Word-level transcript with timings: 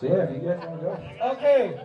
So 0.00 0.06
yeah, 0.06 0.24
if 0.24 0.42
you 0.42 0.48
guys 0.48 0.64
want 0.64 0.80
to 0.80 0.86
go. 0.86 1.30
Okay. 1.32 1.80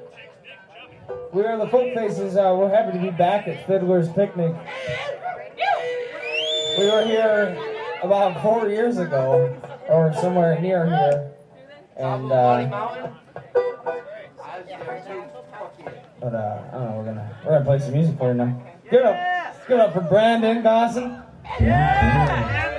We 1.34 1.44
are 1.44 1.58
the 1.58 1.68
Folk 1.68 1.96
Faces. 1.96 2.38
Uh, 2.38 2.56
we're 2.58 2.70
happy 2.70 2.96
to 2.98 3.04
be 3.04 3.10
back 3.10 3.48
at 3.48 3.66
Fiddler's 3.66 4.08
Picnic. 4.10 4.56
We 6.78 6.92
were 6.92 7.04
here 7.06 7.58
about 8.04 8.40
four 8.44 8.70
years 8.70 9.00
ago, 9.00 9.60
or 9.90 10.14
somewhere 10.14 10.60
near 10.60 10.86
here, 10.86 11.32
and. 11.98 12.32
Uh, 12.32 13.20
but 16.20 16.34
uh, 16.36 16.62
I 16.72 16.72
don't 16.72 16.84
know. 16.84 16.96
We're 16.98 17.06
gonna 17.06 17.38
we're 17.44 17.52
gonna 17.52 17.66
play 17.66 17.80
some 17.80 17.94
music 17.94 18.18
for 18.18 18.30
you 18.30 18.36
now. 18.36 18.62
Good 18.90 19.04
up. 19.04 19.68
good 19.68 19.80
up 19.80 19.94
for 19.94 20.02
Brandon 20.02 20.62
Dawson. 20.62 21.22
Yeah. 21.60 22.70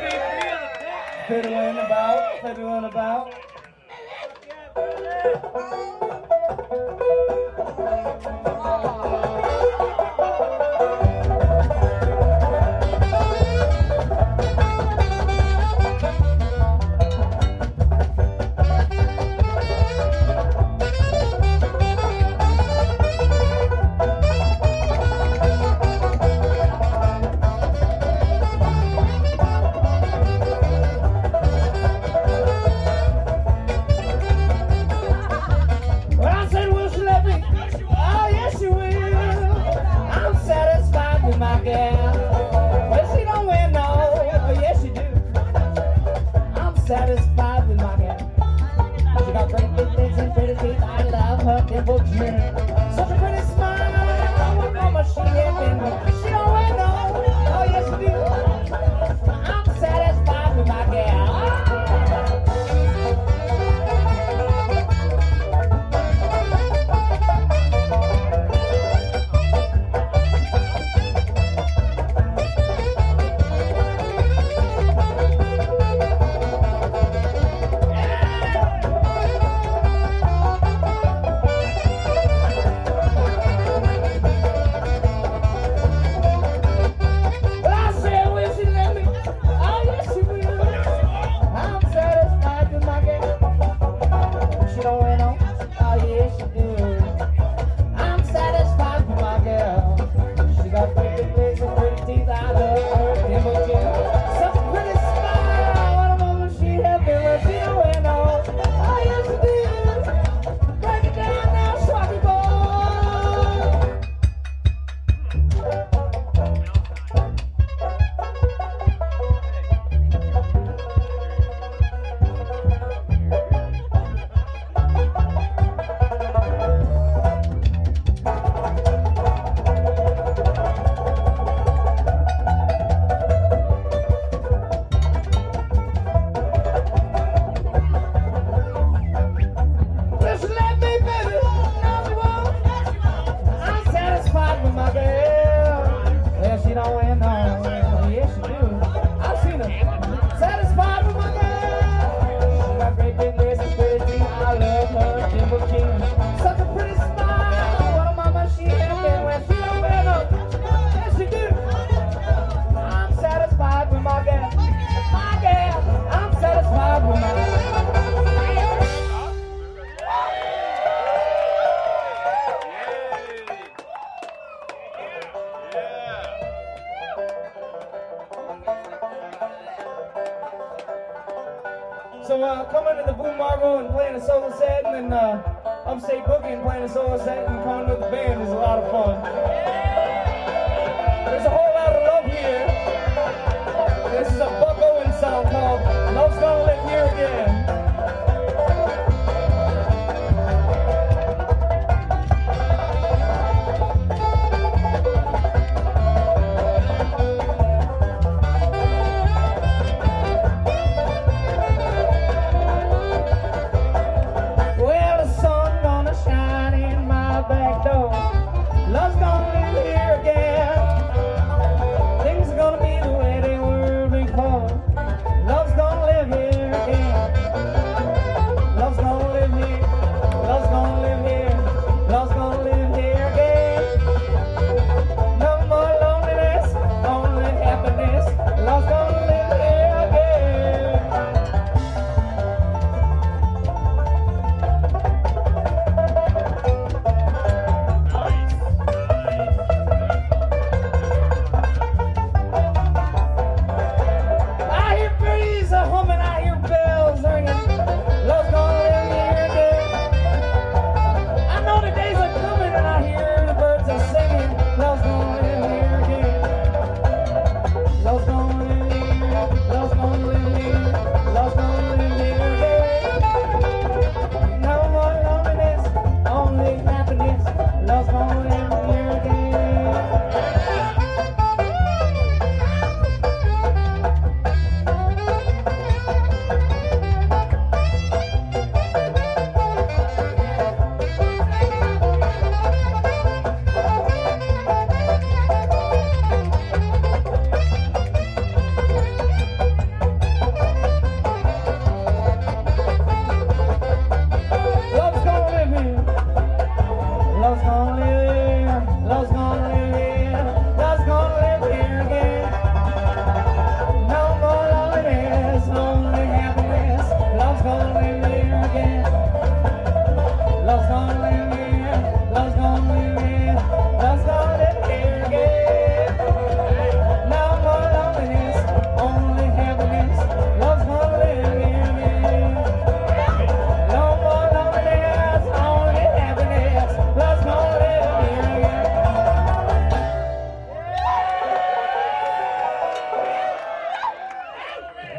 Fiddling 1.27 1.79
about, 1.79 2.41
fiddling 2.41 2.85
about. 2.85 3.43
Thank 5.25 5.55
you. 8.46 8.54
They're 51.75 51.83
both 51.83 52.08
men. 52.14 52.54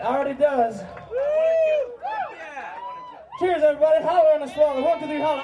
Already 0.05 0.37
does. 0.37 0.83
Cheers, 3.39 3.63
everybody. 3.63 4.03
Holler 4.03 4.33
on 4.35 4.41
the 4.41 4.53
swallow. 4.53 4.83
One, 4.83 4.99
two, 4.99 5.07
three, 5.07 5.19
holler. 5.19 5.41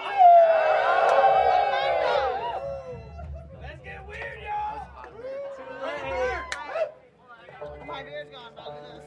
Let's 3.60 3.82
get 3.84 4.08
weird, 4.08 4.40
y'all! 4.46 4.86
My 7.88 8.04
beer's 8.04 8.28
gone, 8.32 8.52
but 8.56 8.66
look 8.66 8.76
at 8.76 8.84
this. 8.84 9.04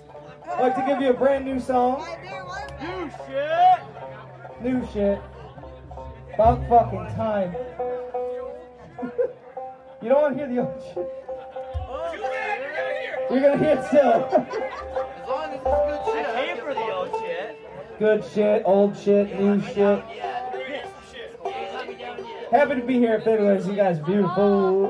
I'd 0.50 0.60
like 0.60 0.74
to 0.74 0.82
give 0.88 1.00
you 1.00 1.10
a 1.10 1.14
brand 1.14 1.44
new 1.44 1.60
song. 1.60 2.00
My 2.00 2.16
beer 2.20 2.44
was 2.44 2.68
New 2.82 3.08
shit! 3.28 3.80
New 4.60 4.84
shit. 4.92 5.20
About 6.34 6.68
fucking 6.68 7.14
time. 7.14 7.54
you 10.02 10.08
don't 10.08 10.20
want 10.20 10.36
to 10.36 10.44
hear 10.44 10.52
the 10.52 10.62
old 10.62 10.82
shit. 10.82 11.08
You're 12.10 12.20
gonna 12.20 12.36
hear 12.42 13.14
it. 13.14 13.30
You're 13.30 13.40
gonna 13.40 13.58
hear 13.58 13.78
it 13.78 13.84
still. 13.86 14.70
Good 17.98 18.24
shit, 18.34 18.62
old 18.64 18.98
shit, 18.98 19.38
new 19.38 19.60
shit. 19.62 19.76
Yeah. 19.76 20.50
This 20.52 20.88
shit. 21.12 21.40
Let 21.44 21.88
me 21.88 21.94
down 21.94 22.18
yet. 22.18 22.50
Happy 22.50 22.80
to 22.80 22.86
be 22.86 22.94
here 22.94 23.14
at 23.14 23.24
Fiddlers. 23.24 23.68
You 23.68 23.76
guys 23.76 24.00
beautiful. 24.00 24.88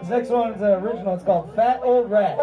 This 0.00 0.10
next 0.10 0.28
one 0.28 0.52
is 0.52 0.62
an 0.62 0.70
original. 0.70 1.14
It's 1.14 1.24
called 1.24 1.52
Fat 1.56 1.80
Old 1.82 2.08
Rat. 2.08 2.38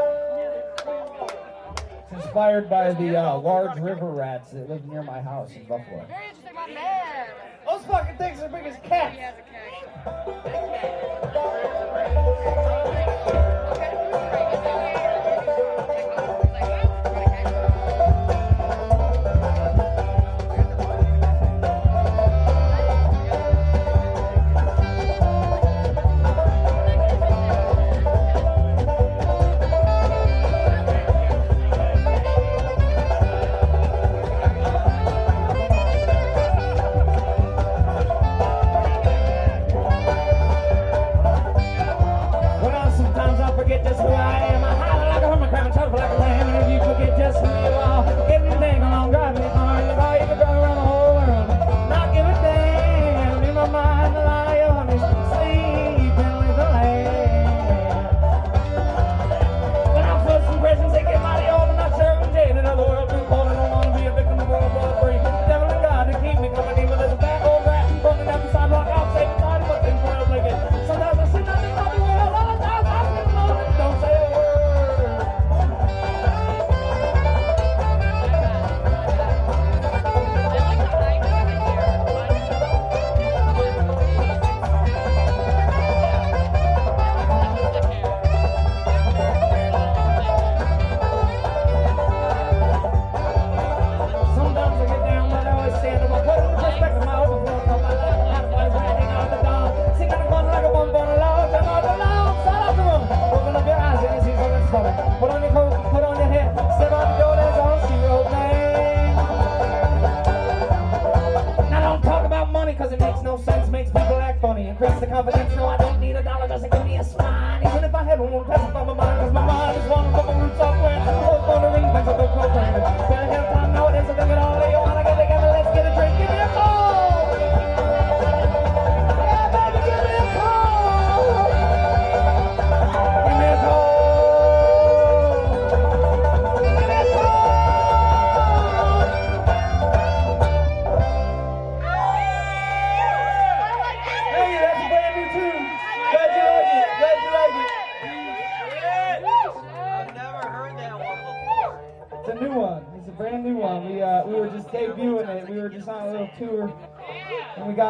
It's 2.12 2.26
inspired 2.26 2.70
by 2.70 2.92
the 2.92 3.16
uh, 3.16 3.38
large 3.38 3.80
river 3.80 4.12
rats 4.12 4.52
that 4.52 4.70
live 4.70 4.86
near 4.88 5.04
my 5.04 5.22
house 5.22 5.52
in 5.56 5.64
Buffalo. 5.66 6.06
very 6.08 6.26
interesting 6.26 6.52
about 6.52 6.68
bear. 6.68 7.34
Those 7.66 7.86
fucking 7.86 8.18
things 8.18 8.42
are 8.42 8.50
big 8.50 8.66
as 8.66 8.76
cats. 8.84 9.38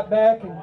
Got 0.01 0.09
back 0.09 0.43
and 0.43 0.53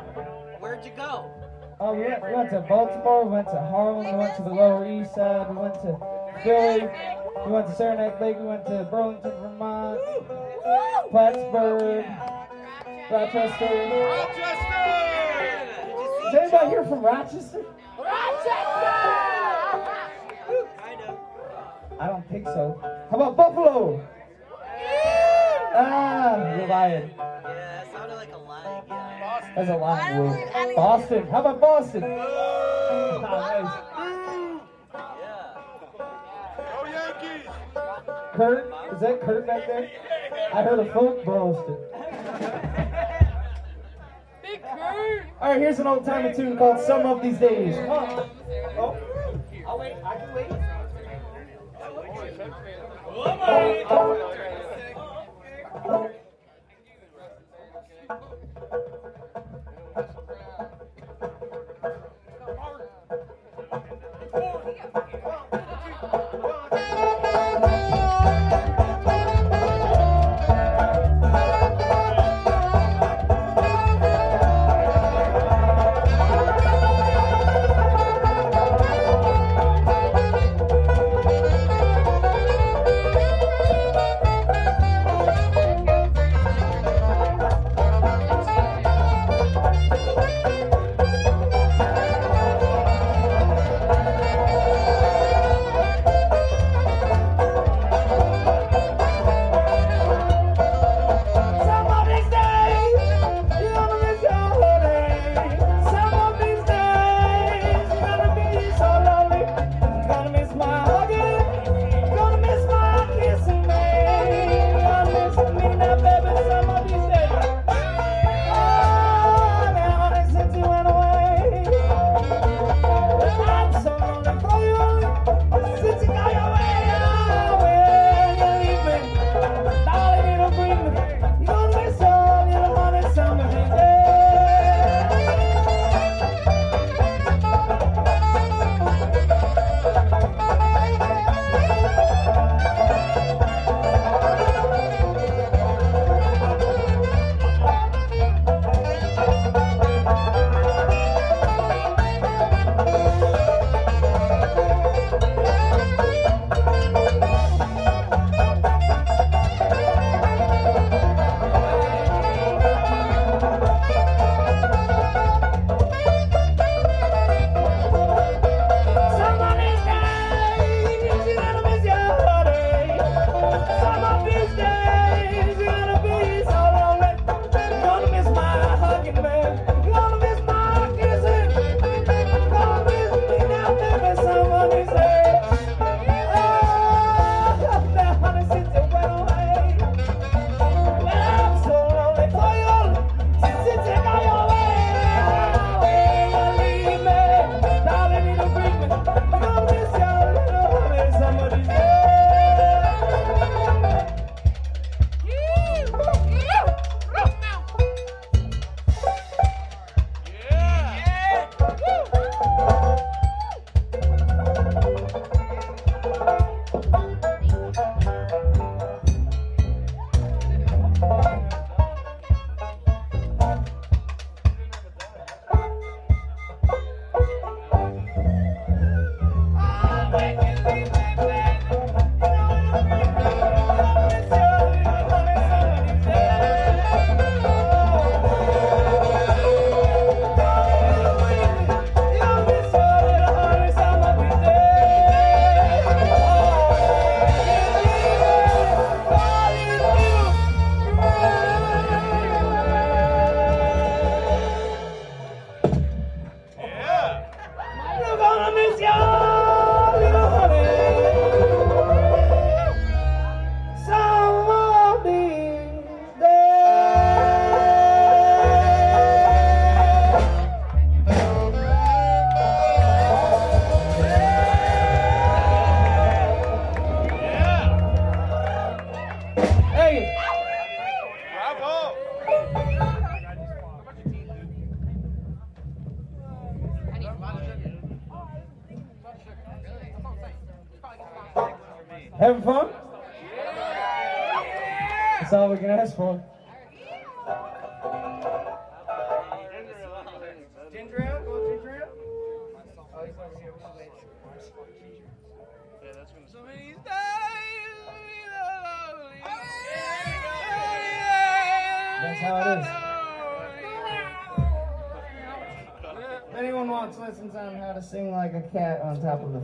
Where'd 0.61 0.85
you 0.85 0.91
go? 0.97 1.31
oh, 1.79 1.95
we 1.95 2.01
went, 2.01 2.23
we 2.25 2.33
went 2.33 2.51
to 2.51 2.61
Baltimore. 2.69 3.25
We 3.25 3.31
went 3.31 3.47
to 3.49 3.61
Harlem. 3.61 4.07
We 4.07 4.19
went 4.19 4.35
to 4.37 4.43
the 4.43 4.51
Lower 4.51 4.91
East 4.91 5.15
Side. 5.15 5.49
We 5.49 5.57
went 5.57 5.75
to 5.75 5.97
Philly. 6.43 6.89
We 7.47 7.53
went 7.53 7.69
to 7.69 7.75
Saranac 7.77 8.21
Lake. 8.21 8.37
We 8.39 8.47
went 8.47 8.67
to 8.67 8.89
Burlington, 8.91 9.31
Vermont, 9.41 10.01
Plattsburgh, 11.13 12.05
Rochester. 13.11 13.71
Rochester! 14.11 14.89
Is 16.27 16.35
anybody 16.35 16.71
here 16.71 16.85
from 16.85 17.01
Rochester? 17.01 17.65
Kind 20.79 21.01
of. 21.03 21.17
I 22.01 22.07
don't 22.09 22.29
think 22.29 22.45
so. 22.47 22.81
How 23.09 23.17
about 23.17 23.37
Buffalo? 23.37 24.05
Ah, 25.75 26.57
you're 26.57 26.67
lying. 26.67 27.11
That's 29.55 29.71
a 29.71 29.77
lot 29.77 30.11
of 30.11 30.19
word. 30.19 30.75
Boston. 30.75 31.27
How 31.29 31.41
about 31.41 31.61
Boston? 31.61 32.03
Oh. 32.05 33.19
Go 36.59 36.85
Yankees! 36.87 37.47
Kurt? 38.35 38.73
Is 38.93 39.01
that 39.01 39.21
Kurt 39.23 39.47
back 39.47 39.67
there? 39.67 39.91
I 40.55 40.63
heard 40.63 40.79
a 40.79 40.93
folk 40.93 41.25
Boston. 41.25 41.77
Big 44.43 44.63
Kurt! 44.63 45.27
Alright, 45.41 45.61
here's 45.61 45.79
an 45.79 45.87
old 45.87 46.05
timey 46.05 46.35
tune 46.35 46.57
called 46.57 46.81
Some 46.81 47.07
of 47.07 47.23
These 47.23 47.39
Days. 47.39 47.77
Oh. 47.79 48.29
I'll 49.67 49.79
wait. 49.79 49.95
I 50.05 50.17
can 50.17 50.35
wait. 50.35 50.47
Oh, 53.91 54.19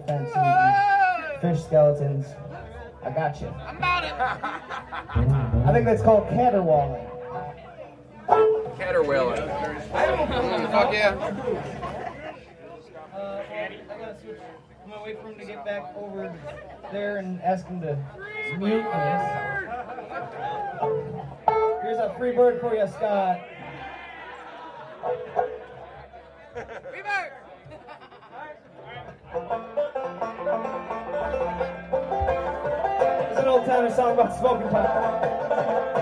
fence 0.06 0.30
and 0.34 1.40
fish 1.40 1.62
skeletons, 1.64 2.26
I 3.02 3.10
got 3.10 3.40
you. 3.40 3.48
I'm 3.48 3.76
about 3.76 4.04
it. 4.04 4.12
I 4.14 5.70
think 5.72 5.84
that's 5.84 6.02
called 6.02 6.28
caterwauling. 6.30 7.06
Caterwauling. 8.78 9.46
Fuck 10.70 10.92
yeah. 10.92 11.14
Uh, 13.14 13.42
I 13.50 13.52
gotta 13.98 14.16
switch. 14.20 14.38
I'm 14.84 14.90
gonna 14.90 15.02
wait 15.04 15.20
for 15.20 15.28
him 15.28 15.38
to 15.38 15.44
get 15.44 15.64
back 15.64 15.94
over 15.96 16.34
there 16.92 17.16
and 17.18 17.40
ask 17.42 17.66
him 17.66 17.80
to 17.80 17.96
mute 18.58 18.84
this. 18.84 19.22
Here's 21.82 21.98
a 21.98 22.14
free 22.18 22.32
bird 22.32 22.60
for 22.60 22.74
you, 22.74 22.86
Scott. 22.88 23.40
It's 26.56 26.66
an 29.34 29.63
old 33.64 33.76
timer 33.76 33.90
song 33.94 34.12
about 34.12 34.36
smoking 34.36 34.68
pot. 34.68 35.93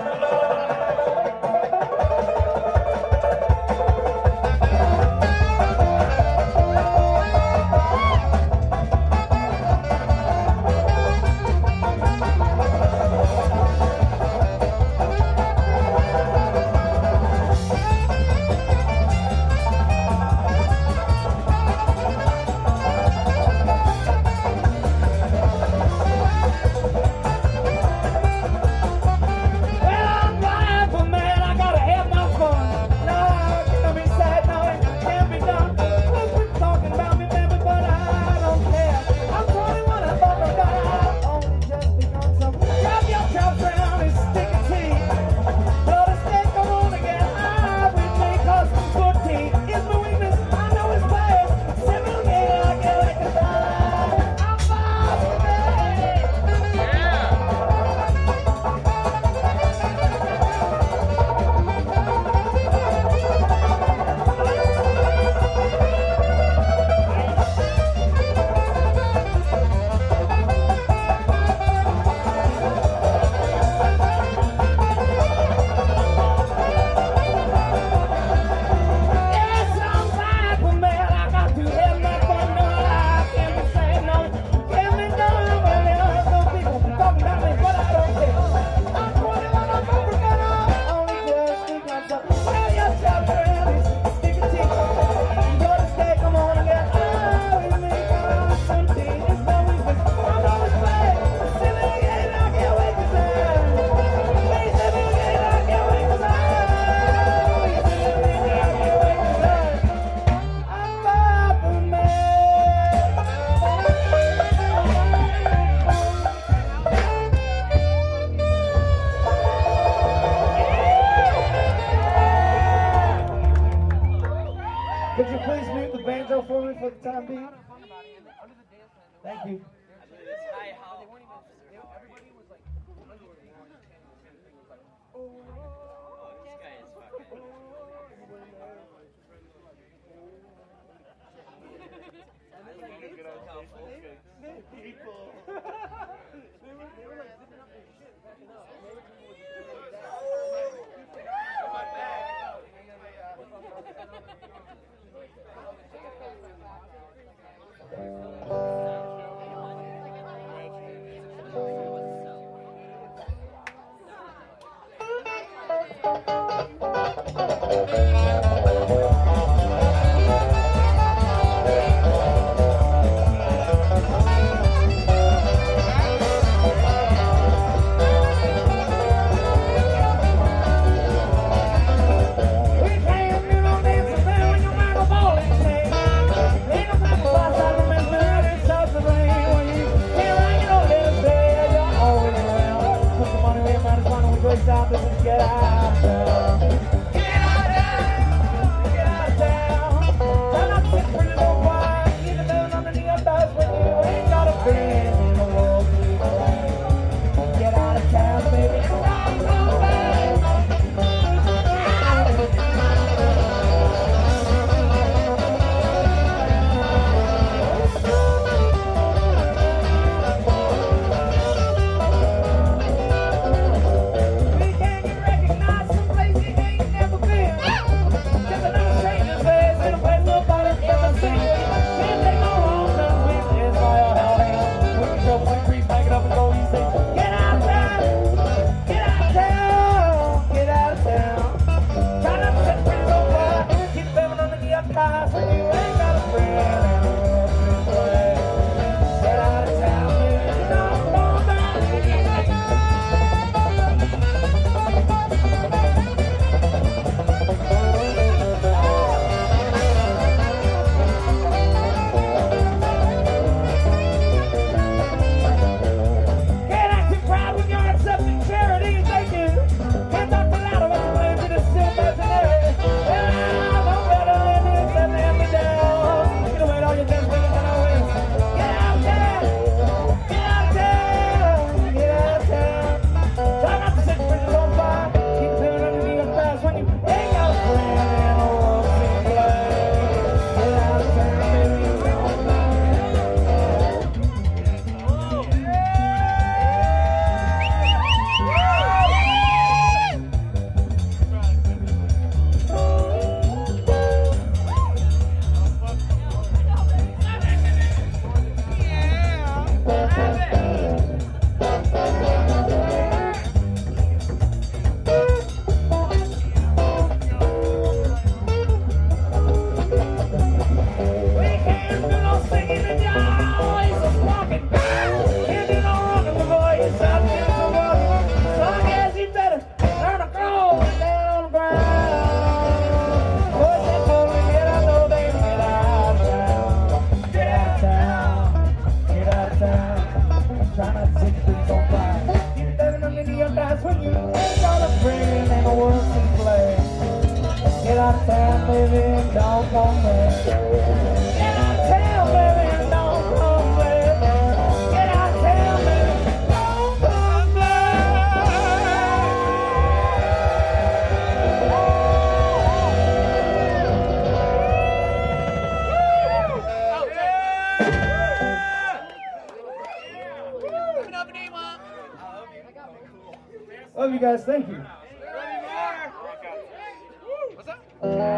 What's 378.03 378.32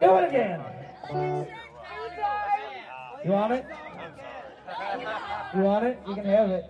Do 0.00 0.16
it 0.18 0.28
again. 0.28 0.60
You 3.24 3.32
want 3.32 3.52
it? 3.54 3.66
You 5.54 5.60
want 5.62 5.84
it? 5.86 5.98
You 6.06 6.14
can 6.14 6.24
have 6.26 6.50
it. 6.50 6.64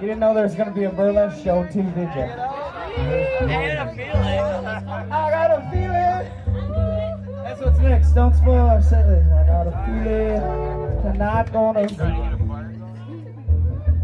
You 0.00 0.06
didn't 0.06 0.20
know 0.20 0.32
there 0.34 0.44
was 0.44 0.54
gonna 0.54 0.70
be 0.70 0.84
a 0.84 0.90
burlesque 0.90 1.42
show 1.42 1.64
too, 1.66 1.82
did 1.82 2.14
you? 2.14 2.22
I 2.22 3.48
had 3.48 3.88
a 3.88 3.92
feeling. 3.94 4.12
I 4.12 5.30
got 5.30 5.50
a 5.50 5.60
feeling. 5.70 6.28
That's 7.42 7.60
what's 7.60 7.78
next. 7.80 8.12
Don't 8.12 8.34
spoil 8.34 8.68
our 8.68 8.80
set 8.80 9.08
list. 9.08 9.28
I 9.30 9.46
got 9.46 9.66
a 9.66 9.72
feeling 9.84 10.40
tonight 11.02 11.52
gonna 11.52 11.86
be. 11.86 11.96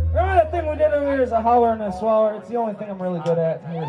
Remember 0.09 0.35
that 0.35 0.51
thing 0.51 0.67
we 0.69 0.77
did 0.77 0.93
earlier 0.93 1.23
is 1.23 1.33
a 1.33 1.41
holler 1.41 1.73
and 1.73 1.83
a 1.83 1.93
swaller? 1.93 2.35
It's 2.37 2.49
the 2.49 2.57
only 2.57 2.75
thing 2.75 2.91
I'm 2.91 3.01
really 3.01 3.21
good 3.21 3.39
at. 3.39 3.63
Here. 3.71 3.85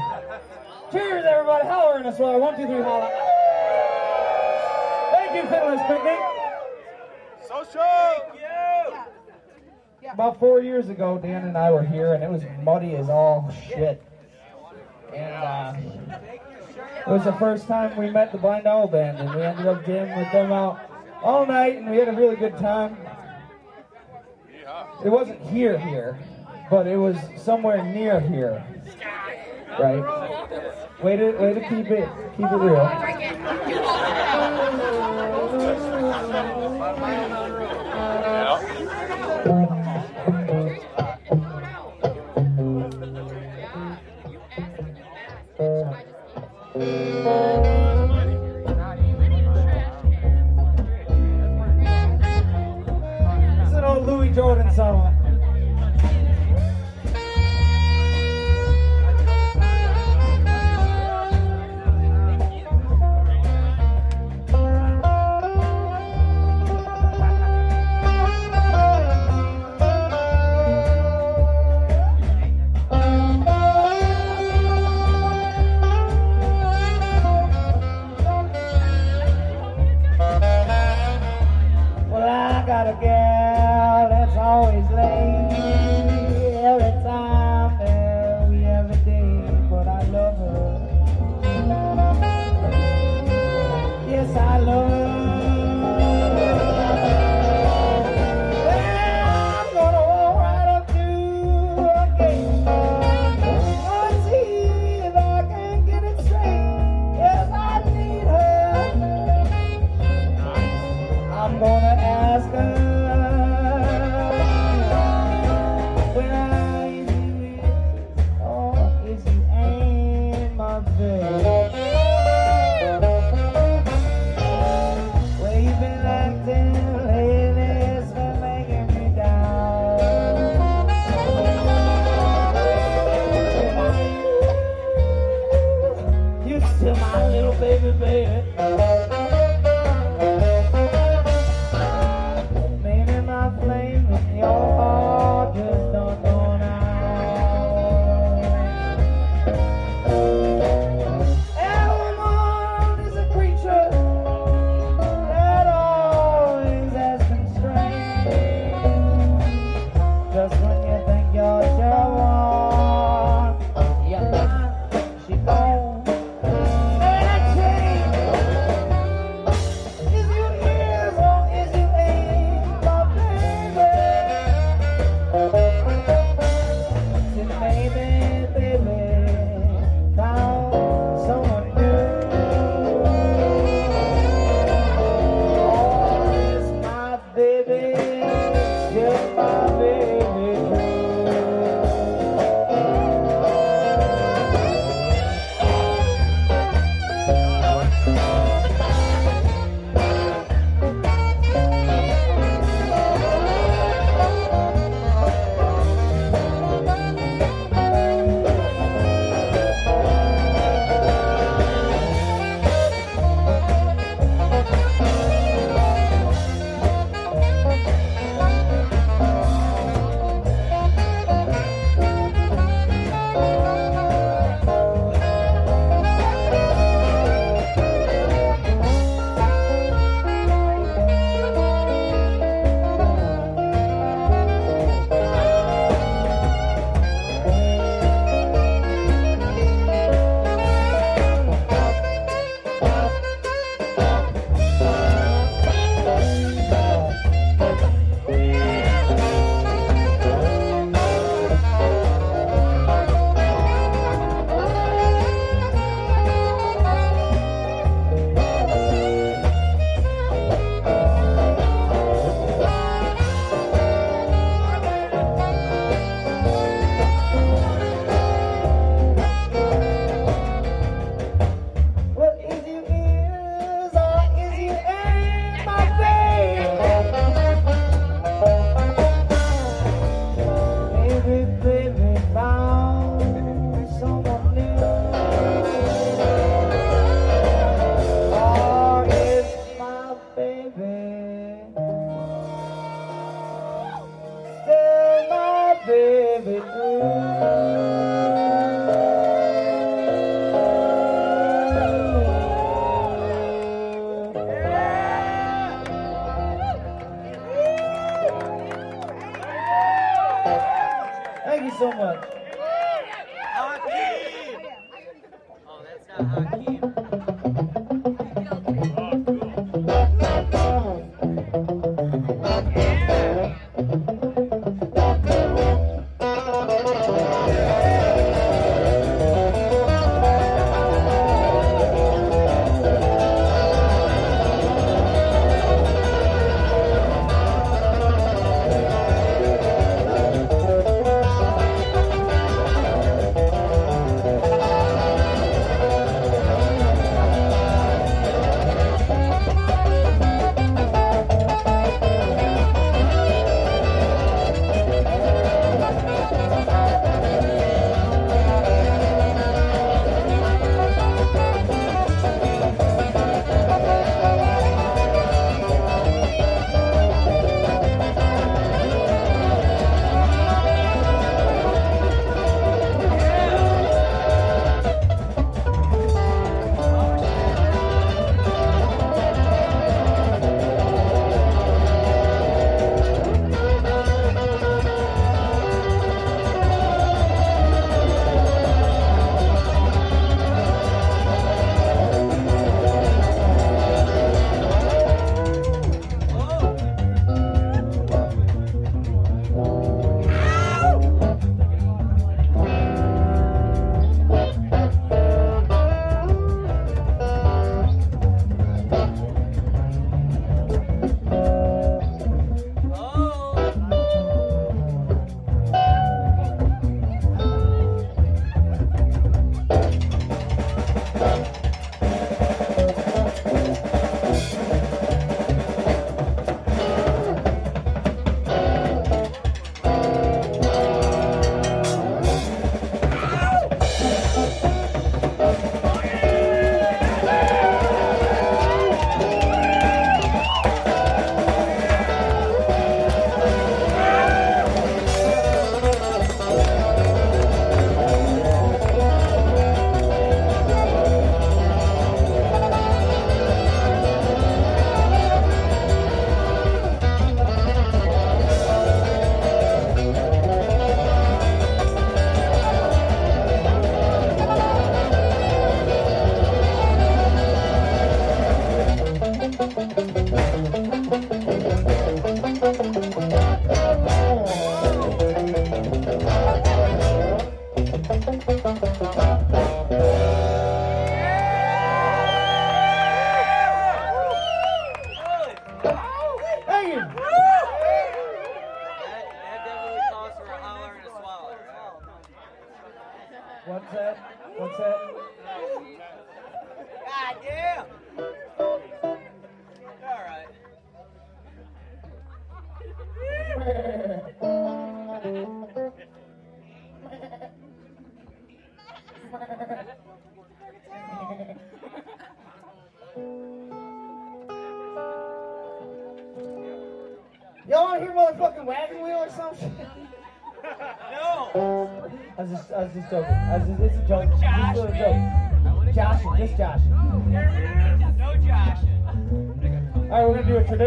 Cheers, 0.91 1.25
everybody. 1.25 1.67
Holler 1.67 1.97
and 1.97 2.07
a 2.07 2.15
swaller. 2.15 2.39
One, 2.39 2.55
two, 2.55 2.65
three, 2.65 2.81
holler. 2.81 3.09
Thank 5.11 5.35
you, 5.35 5.41
Fiddler's 5.49 5.81
Picnic. 5.85 6.17
So 7.45 7.63
social! 7.63 8.39
Yeah. 10.01 10.13
About 10.13 10.39
four 10.39 10.61
years 10.61 10.87
ago, 10.87 11.17
Dan 11.17 11.43
and 11.43 11.57
I 11.57 11.71
were 11.71 11.83
here, 11.83 12.13
and 12.13 12.23
it 12.23 12.29
was 12.29 12.43
muddy 12.63 12.95
as 12.95 13.09
all 13.09 13.53
shit. 13.67 14.01
And 15.13 15.33
uh, 15.33 15.73
it 17.05 17.07
was 17.07 17.25
the 17.25 17.33
first 17.33 17.67
time 17.67 17.97
we 17.97 18.09
met 18.09 18.31
the 18.31 18.37
Blind 18.37 18.65
Owl 18.65 18.87
Band, 18.87 19.17
and 19.17 19.35
we 19.35 19.41
ended 19.41 19.67
up 19.67 19.85
jamming 19.85 20.17
with 20.17 20.31
them 20.31 20.53
out 20.53 20.79
all 21.21 21.45
night, 21.45 21.75
and 21.77 21.89
we 21.89 21.97
had 21.97 22.07
a 22.07 22.13
really 22.13 22.37
good 22.37 22.57
time. 22.57 22.97
It 25.03 25.09
wasn't 25.09 25.41
here, 25.41 25.77
here, 25.77 26.17
but 26.69 26.87
it 26.87 26.97
was 26.97 27.17
somewhere 27.35 27.83
near 27.83 28.21
here, 28.21 28.65
right? 29.79 30.03
Way 31.03 31.17
to, 31.17 31.31
way 31.31 31.53
to 31.53 31.61
keep 31.61 31.91
it, 31.91 32.09
keep 32.37 32.51
it 32.51 32.57
real. 32.57 32.85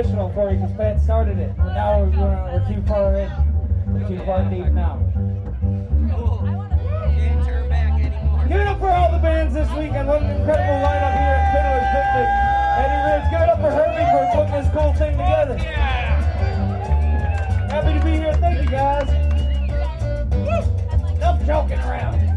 traditional 0.00 0.32
for 0.32 0.50
you 0.50 0.56
because 0.56 0.72
Pat 0.76 1.00
started 1.00 1.38
it, 1.38 1.54
but 1.58 1.74
now 1.74 2.00
we're, 2.00 2.08
we're, 2.08 2.64
too 2.66 2.80
far 2.88 3.14
in. 3.16 3.30
We're 3.92 4.08
too 4.08 4.24
far 4.24 4.48
deep 4.48 4.72
now. 4.72 4.96
Anymore. 7.20 8.46
Give 8.48 8.60
it 8.60 8.66
up 8.66 8.78
for 8.80 8.88
all 8.88 9.12
the 9.12 9.18
bands 9.18 9.52
this 9.52 9.68
week 9.72 9.92
and 9.92 10.08
what 10.08 10.22
an 10.22 10.30
incredible 10.30 10.80
lineup 10.80 11.12
here 11.20 11.36
at 11.36 11.52
Fiddler's 11.52 11.84
Picnic. 11.92 12.28
Eddie 12.80 13.02
Ridge, 13.12 13.28
give 13.30 13.42
it 13.44 13.48
up 13.50 13.60
for 13.60 13.70
Herbie 13.76 14.08
for 14.08 14.24
putting 14.34 14.56
this 14.56 14.68
cool 14.72 14.92
thing 14.94 15.12
together. 15.20 15.58
Happy 17.68 17.92
to 17.98 18.04
be 18.04 18.12
here. 18.12 18.32
Thank 18.34 18.62
you 18.62 18.70
guys. 18.70 19.08
Enough 21.16 21.46
joking 21.46 21.78
around. 21.80 22.29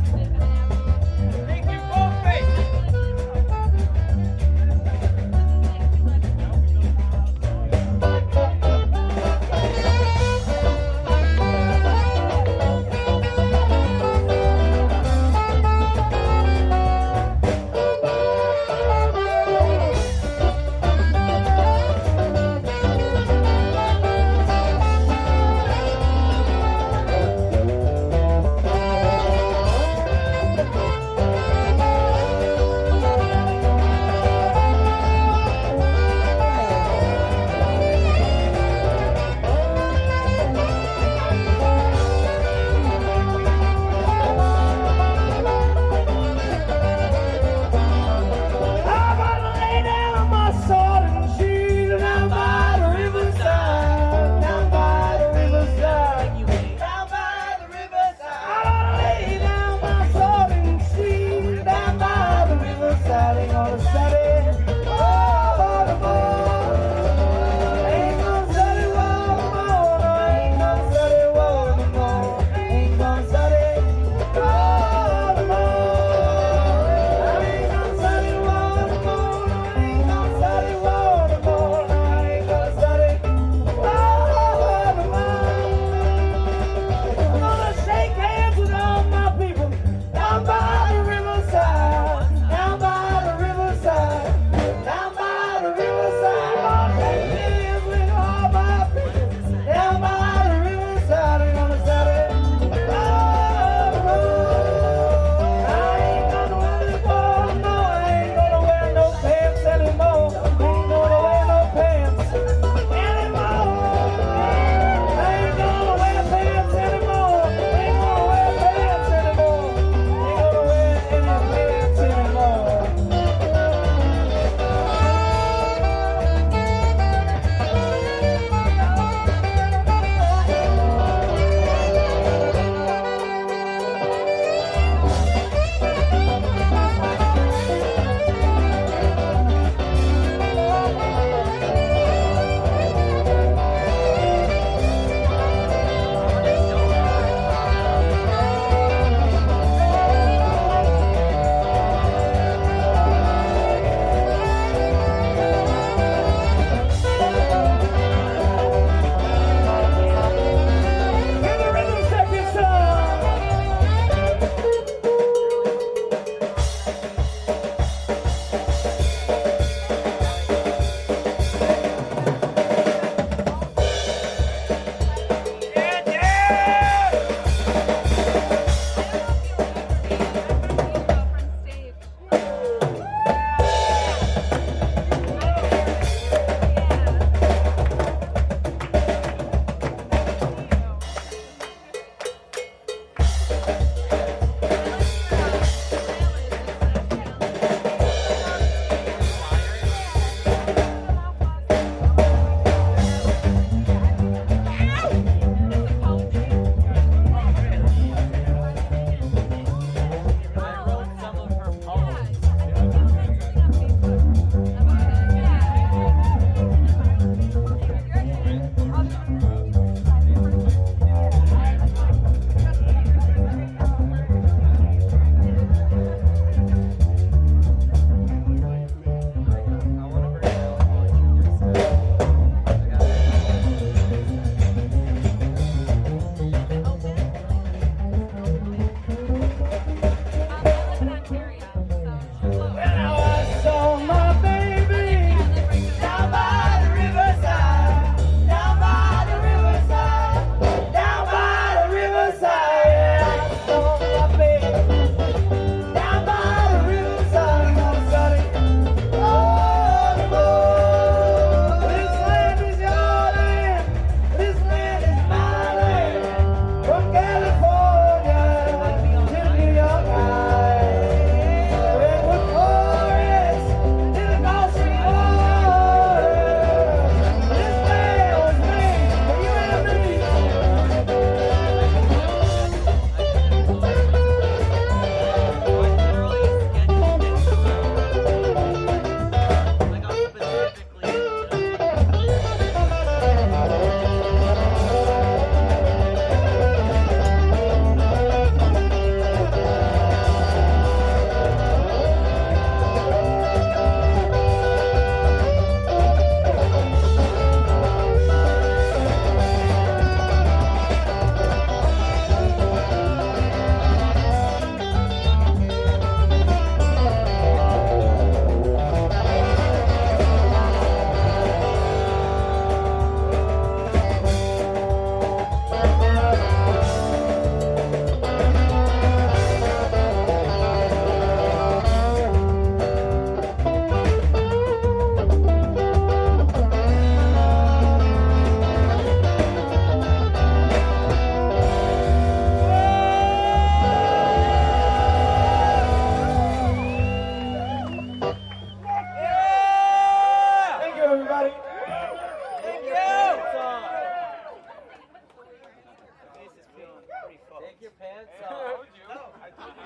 That's 358.23 358.39
hey, 358.39 358.45
uh, 358.45 358.53
I 358.53 358.71
told 358.71 358.87
you. 358.95 359.03
I 359.11 359.51
told 359.51 359.75
you. 359.75 359.83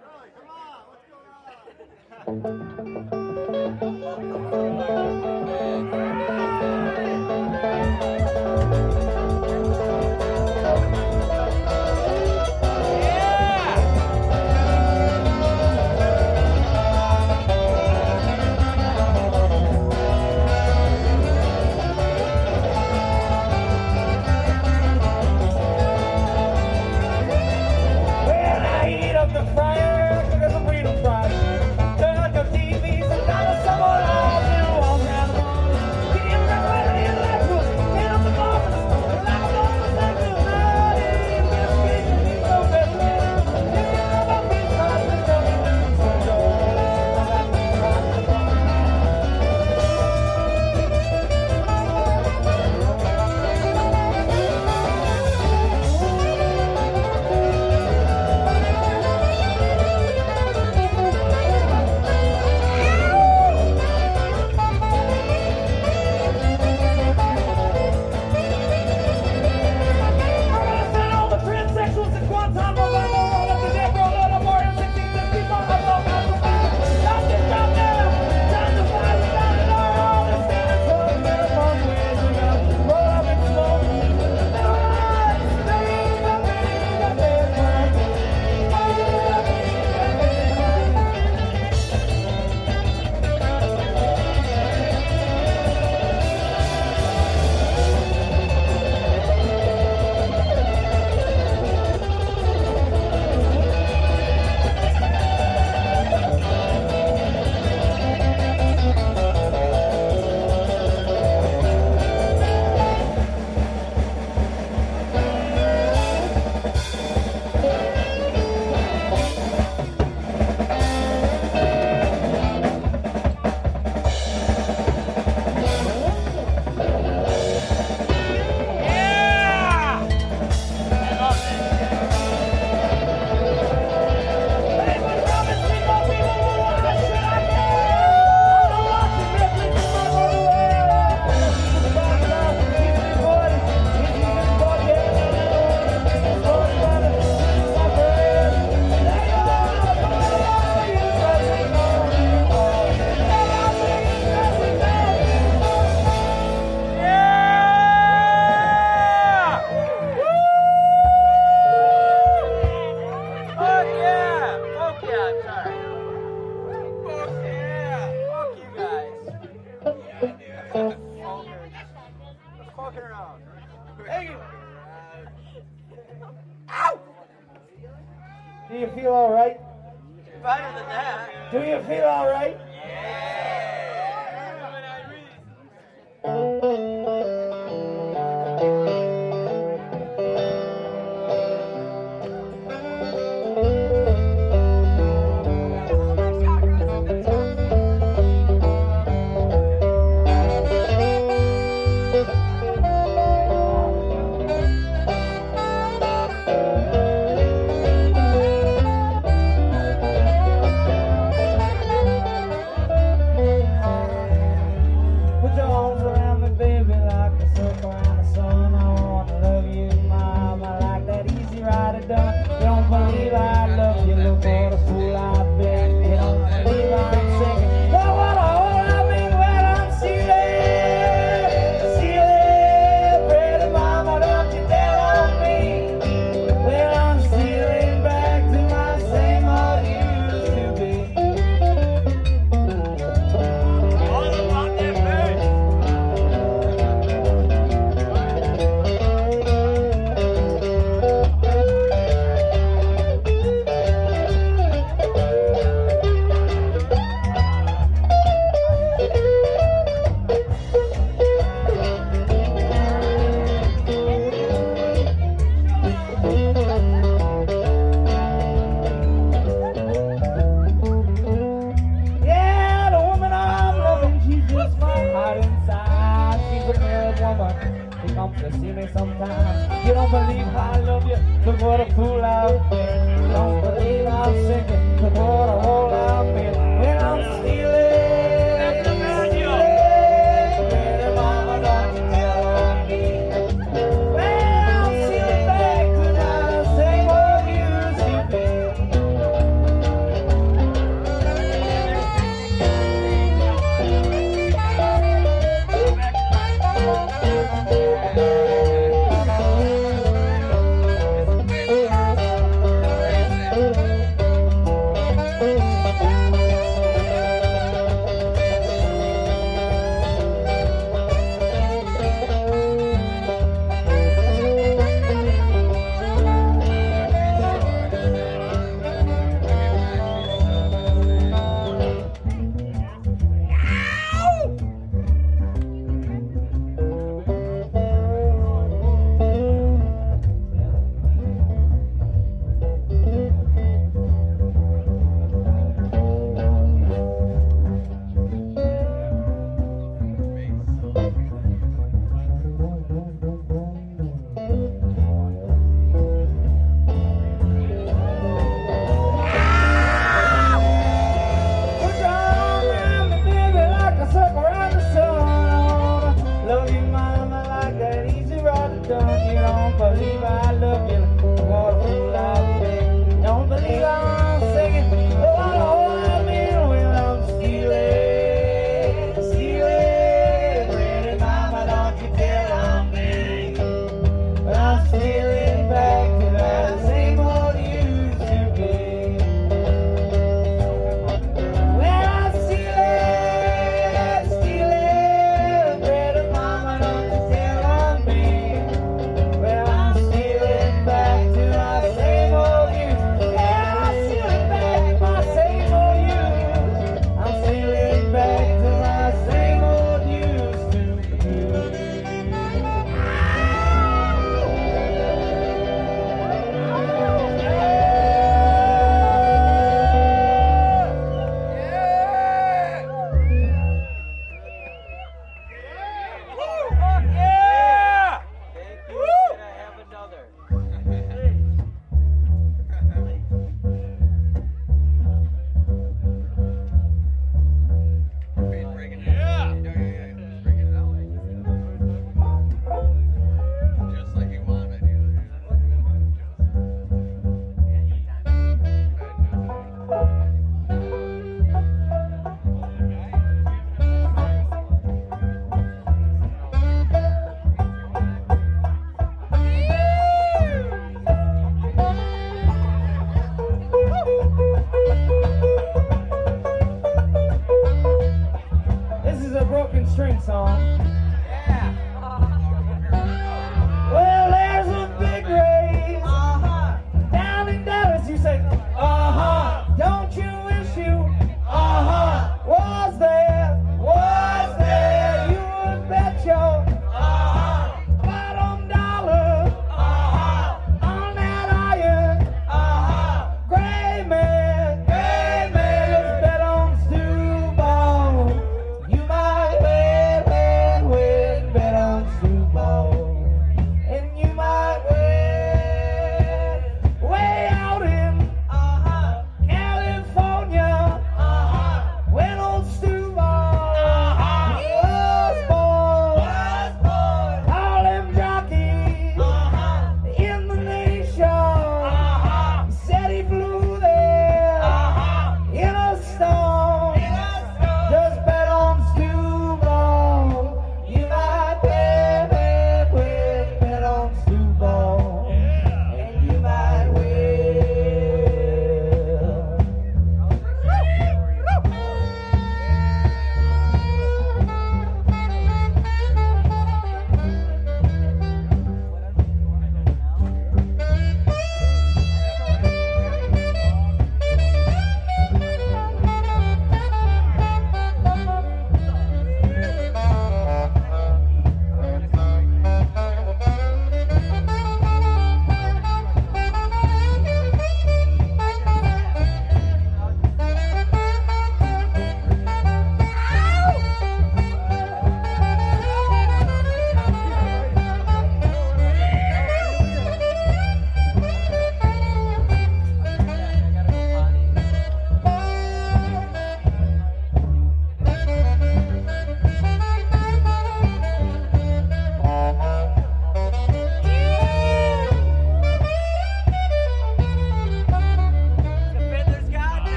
Really, 0.00 0.30
come 0.32 0.48
on, 0.48 0.80
what's 0.88 1.04
going 1.12 1.28
on? 7.02 7.07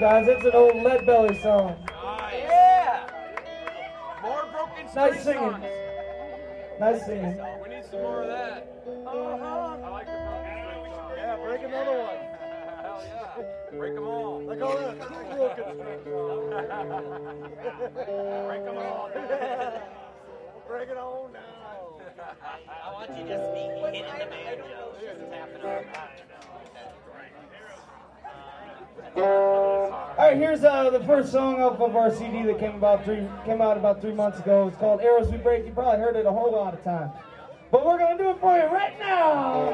Guys. 0.00 0.26
It's 0.28 0.44
an 0.46 0.52
old 0.52 0.82
Lead 0.82 1.04
Belly 1.04 1.38
song. 1.42 1.76
Yeah. 2.32 3.06
More 4.22 4.46
broken 4.50 4.86
Nice 4.94 5.22
singing. 5.22 5.40
songs. 5.40 5.64
Nice 6.80 7.04
singing. 7.04 7.38
We 7.62 7.68
need 7.68 7.84
some 7.84 8.00
more 8.00 8.22
of 8.22 8.28
that. 8.28 8.82
Uh-huh. 8.86 9.76
I 9.84 9.90
like 9.90 10.06
the 10.06 10.12
broken 10.24 10.52
string. 10.64 11.16
Yeah, 11.18 11.36
break 11.36 11.62
another 11.62 11.98
one. 11.98 12.16
Hell 12.80 13.02
yeah. 13.04 13.78
Break 13.78 13.94
them 13.94 14.06
all. 14.06 14.40
Like 14.42 14.60
all 14.62 14.76
that 14.78 14.98
broken 14.98 15.24
song. 15.36 15.48
Break 18.46 18.64
them 18.64 18.76
all. 18.78 19.10
Break 20.66 20.88
it 20.88 20.96
on 20.96 21.32
now. 21.32 21.40
I 22.86 22.92
want 22.92 23.10
you 23.10 23.24
to 23.24 23.28
just 23.28 23.52
be 23.52 23.60
hitting 23.60 24.18
the 24.18 24.26
banjo, 24.26 24.94
just 25.00 25.20
tapping 25.30 25.62
on 25.62 25.66
All 25.66 26.29
right, 29.16 30.36
here's 30.36 30.64
uh, 30.64 30.90
the 30.90 31.00
first 31.00 31.32
song 31.32 31.60
off 31.60 31.80
of 31.80 31.96
our 31.96 32.14
CD 32.14 32.42
that 32.44 32.58
came 32.58 32.74
about 32.76 33.04
three 33.04 33.26
came 33.44 33.60
out 33.60 33.76
about 33.76 34.00
three 34.00 34.14
months 34.14 34.38
ago. 34.38 34.68
It's 34.68 34.76
called 34.76 35.00
"Arrows 35.00 35.30
We 35.30 35.38
Break." 35.38 35.66
You 35.66 35.72
probably 35.72 36.00
heard 36.00 36.16
it 36.16 36.26
a 36.26 36.32
whole 36.32 36.52
lot 36.52 36.74
of 36.74 36.84
times, 36.84 37.12
but 37.70 37.84
we're 37.84 37.98
gonna 37.98 38.18
do 38.18 38.30
it 38.30 38.40
for 38.40 38.56
you 38.56 38.66
right 38.66 38.98
now. 38.98 39.70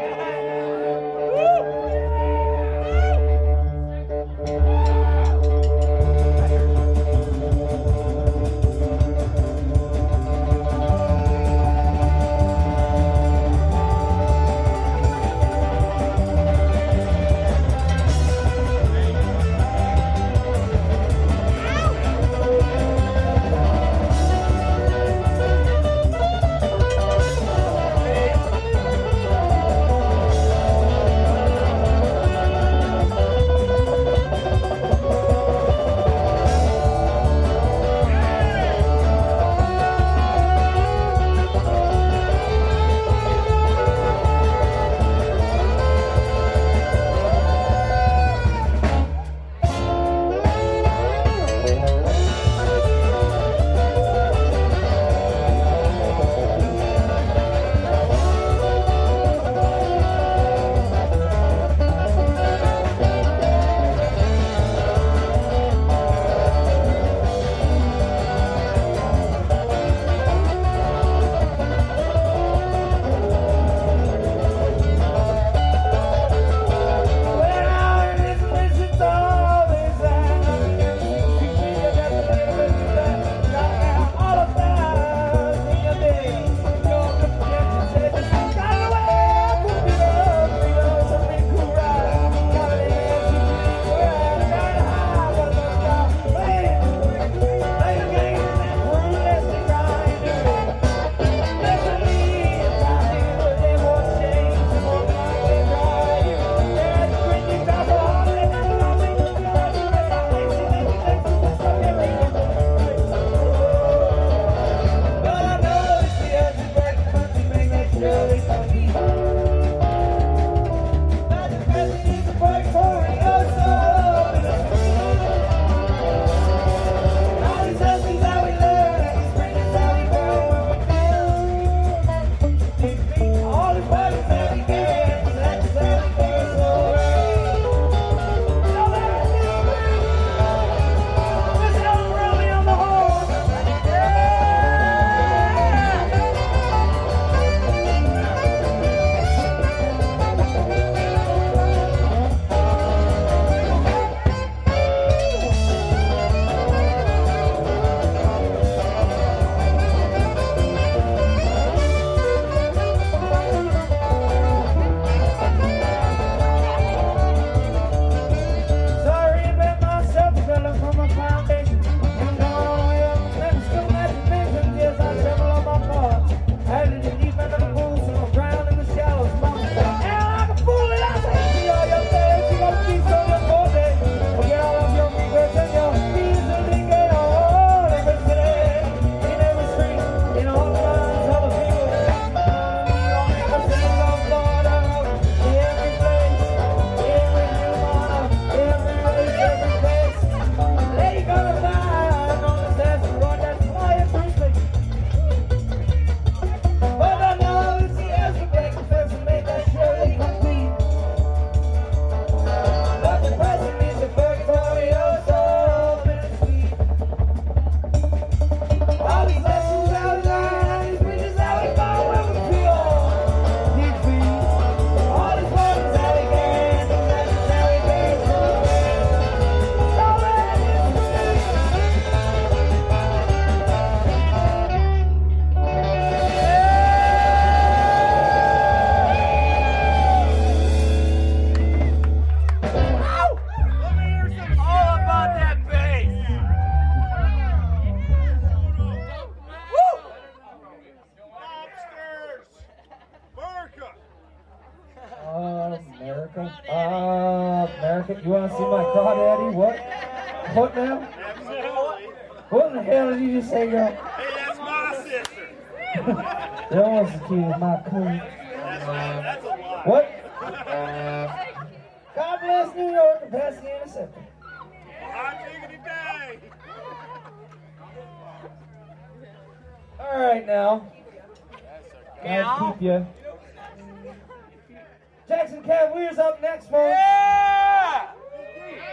Cavaliers 285.66 286.18
up 286.18 286.40
next, 286.40 286.70
folks. 286.70 286.90
Yeah! 286.96 288.06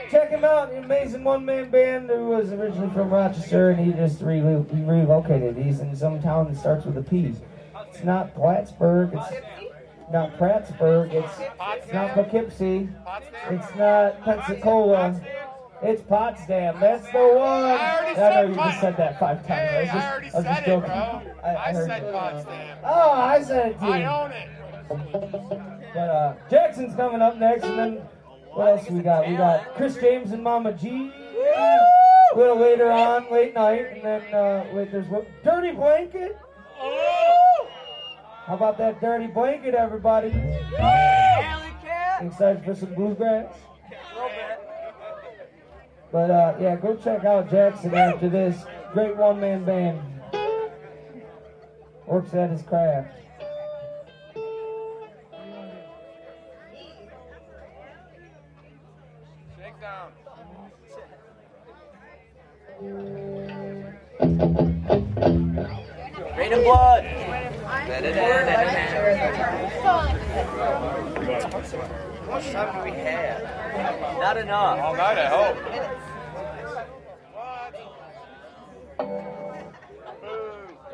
Check 0.09 0.29
him 0.29 0.43
out, 0.43 0.69
the 0.71 0.77
amazing 0.79 1.23
one-man 1.23 1.69
band 1.69 2.09
who 2.09 2.27
was 2.27 2.51
originally 2.51 2.89
from 2.93 3.09
Rochester, 3.09 3.69
and 3.71 3.79
he 3.79 3.93
just 3.93 4.19
relo- 4.19 4.69
he 4.75 4.83
relocated. 4.83 5.55
He's 5.57 5.79
in 5.79 5.95
some 5.95 6.21
town 6.21 6.51
that 6.51 6.59
starts 6.59 6.85
with 6.85 6.97
a 6.97 7.01
P. 7.01 7.33
It's 7.89 8.03
not 8.03 8.35
Plattsburgh. 8.35 9.11
It's 9.13 10.11
not 10.11 10.37
Prattsburg. 10.37 11.13
It's, 11.13 11.33
it's 11.39 11.93
not 11.93 12.11
Poughkeepsie. 12.11 12.89
It's 13.49 13.75
not 13.75 14.21
Pensacola. 14.23 15.19
It's 15.81 16.01
Potsdam. 16.03 16.79
That's 16.79 17.05
the 17.11 17.17
one. 17.17 17.63
I 17.63 17.97
already 17.99 18.19
I 18.21 18.29
know 18.29 18.31
said 18.31 18.49
you 18.49 18.55
Pot- 18.55 18.69
just 18.69 18.81
said 18.81 18.97
that 18.97 19.19
five 19.19 19.47
times. 19.47 19.69
I 19.71 19.79
was 19.81 19.89
just, 19.89 19.95
I 20.05 20.11
already 20.11 20.29
I 20.31 20.35
was 20.35 20.43
said 20.45 20.63
it, 20.63 20.65
joking. 20.65 20.89
bro. 20.89 21.33
I, 21.43 21.55
I 21.55 21.73
heard 21.73 21.87
said. 21.87 22.11
Potsdam. 22.13 22.77
Oh, 22.85 23.11
I 23.11 23.41
said 23.43 23.71
it 23.71 23.79
too. 23.79 23.85
I 23.85 24.05
own 24.21 24.31
it. 24.31 24.49
But 25.93 26.09
uh, 26.09 26.35
Jackson's 26.49 26.95
coming 26.95 27.21
up 27.21 27.37
next, 27.37 27.63
and 27.65 27.77
then 27.77 27.95
what 28.53 28.67
else 28.67 28.89
we 28.89 29.01
got? 29.01 29.27
We 29.27 29.35
got 29.35 29.75
Chris 29.75 29.95
James 29.95 30.31
and 30.31 30.43
Mama 30.43 30.73
G. 30.73 31.11
A 32.33 32.37
little 32.37 32.57
later 32.59 32.91
on, 32.91 33.31
late 33.31 33.53
night, 33.53 33.85
and 33.91 34.03
then 34.03 34.33
uh, 34.33 34.65
wait, 34.73 34.91
there's 34.91 35.07
what? 35.07 35.27
Dirty 35.43 35.71
Blanket. 35.71 36.37
How 38.45 38.55
about 38.55 38.77
that 38.79 38.99
Dirty 38.99 39.27
Blanket, 39.27 39.75
everybody? 39.75 40.29
Excited 42.21 42.63
for 42.65 42.75
some 42.75 42.93
bluegrass? 42.95 43.53
But 46.11 46.29
uh, 46.31 46.55
yeah, 46.59 46.75
go 46.75 46.95
check 46.95 47.23
out 47.25 47.49
Jackson 47.49 47.93
after 47.93 48.29
this. 48.29 48.63
Great 48.93 49.15
one-man 49.15 49.63
band. 49.63 50.01
Works 52.05 52.33
at 52.33 52.49
his 52.49 52.61
craft. 52.63 53.17
Rain 66.37 66.51
and 66.53 66.63
blood. 66.63 67.03
How 72.23 72.29
much 72.29 72.51
time 72.51 72.69
do 72.75 72.79
we 72.83 72.91
have? 72.97 73.41
Not 74.19 74.37
enough. 74.37 74.79
All 74.79 74.95
night, 74.95 75.17
I 75.17 75.27
hope. 75.27 75.57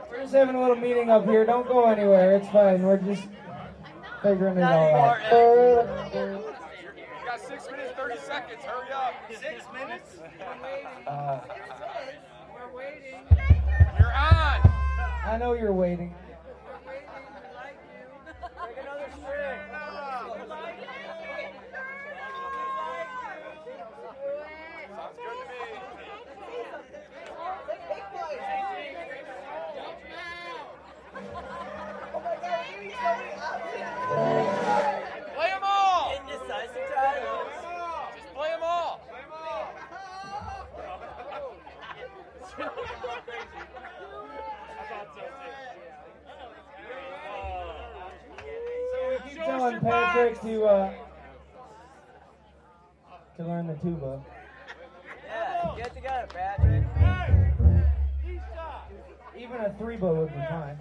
We're 0.10 0.22
just 0.22 0.34
having 0.34 0.56
a 0.56 0.60
little 0.60 0.76
meeting 0.76 1.10
up 1.10 1.26
here. 1.26 1.46
Don't 1.46 1.68
go 1.68 1.86
anywhere. 1.86 2.36
It's 2.36 2.50
fine. 2.50 2.84
We're 2.84 2.98
just 2.98 3.28
figuring 4.22 4.58
it 4.58 4.64
all 4.64 4.96
out. 4.96 5.18
You 8.22 8.28
got 8.28 8.50
six 8.50 8.60
minutes, 8.60 8.60
30 8.60 8.60
seconds. 8.60 8.64
Hurry 8.64 8.92
up. 8.92 9.14
Six 9.30 9.64
minutes? 9.74 10.18
Uh, 11.08 11.40
You're 14.00 14.14
on. 14.14 14.72
I 15.26 15.38
know 15.40 15.54
you're 15.54 15.74
waiting. 15.74 16.14
Keep 49.80 49.90
telling 49.90 50.10
Patrick 50.10 50.42
to 50.42 50.66
uh, 50.66 50.94
to 53.38 53.44
learn 53.46 53.68
the 53.68 53.76
tuba. 53.76 54.22
Yeah, 55.26 55.74
get 55.78 55.96
together, 55.96 56.28
Patrick. 56.34 56.84
Even 59.38 59.62
a 59.62 59.74
three 59.78 59.96
bow 59.96 60.16
would 60.16 60.28
be 60.28 60.42
fine. 60.50 60.78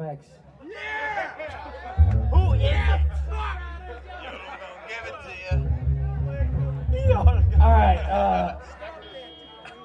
And, 0.00 0.10
and 0.10 0.18
DMX. 0.18 0.18
Yeah. 2.60 3.02
Fuck. 3.30 3.58
Give 4.88 5.04
it 5.06 5.14
to 5.24 7.08
you. 7.08 7.14
All 7.14 7.72
right. 7.72 7.96
Uh, 7.96 8.58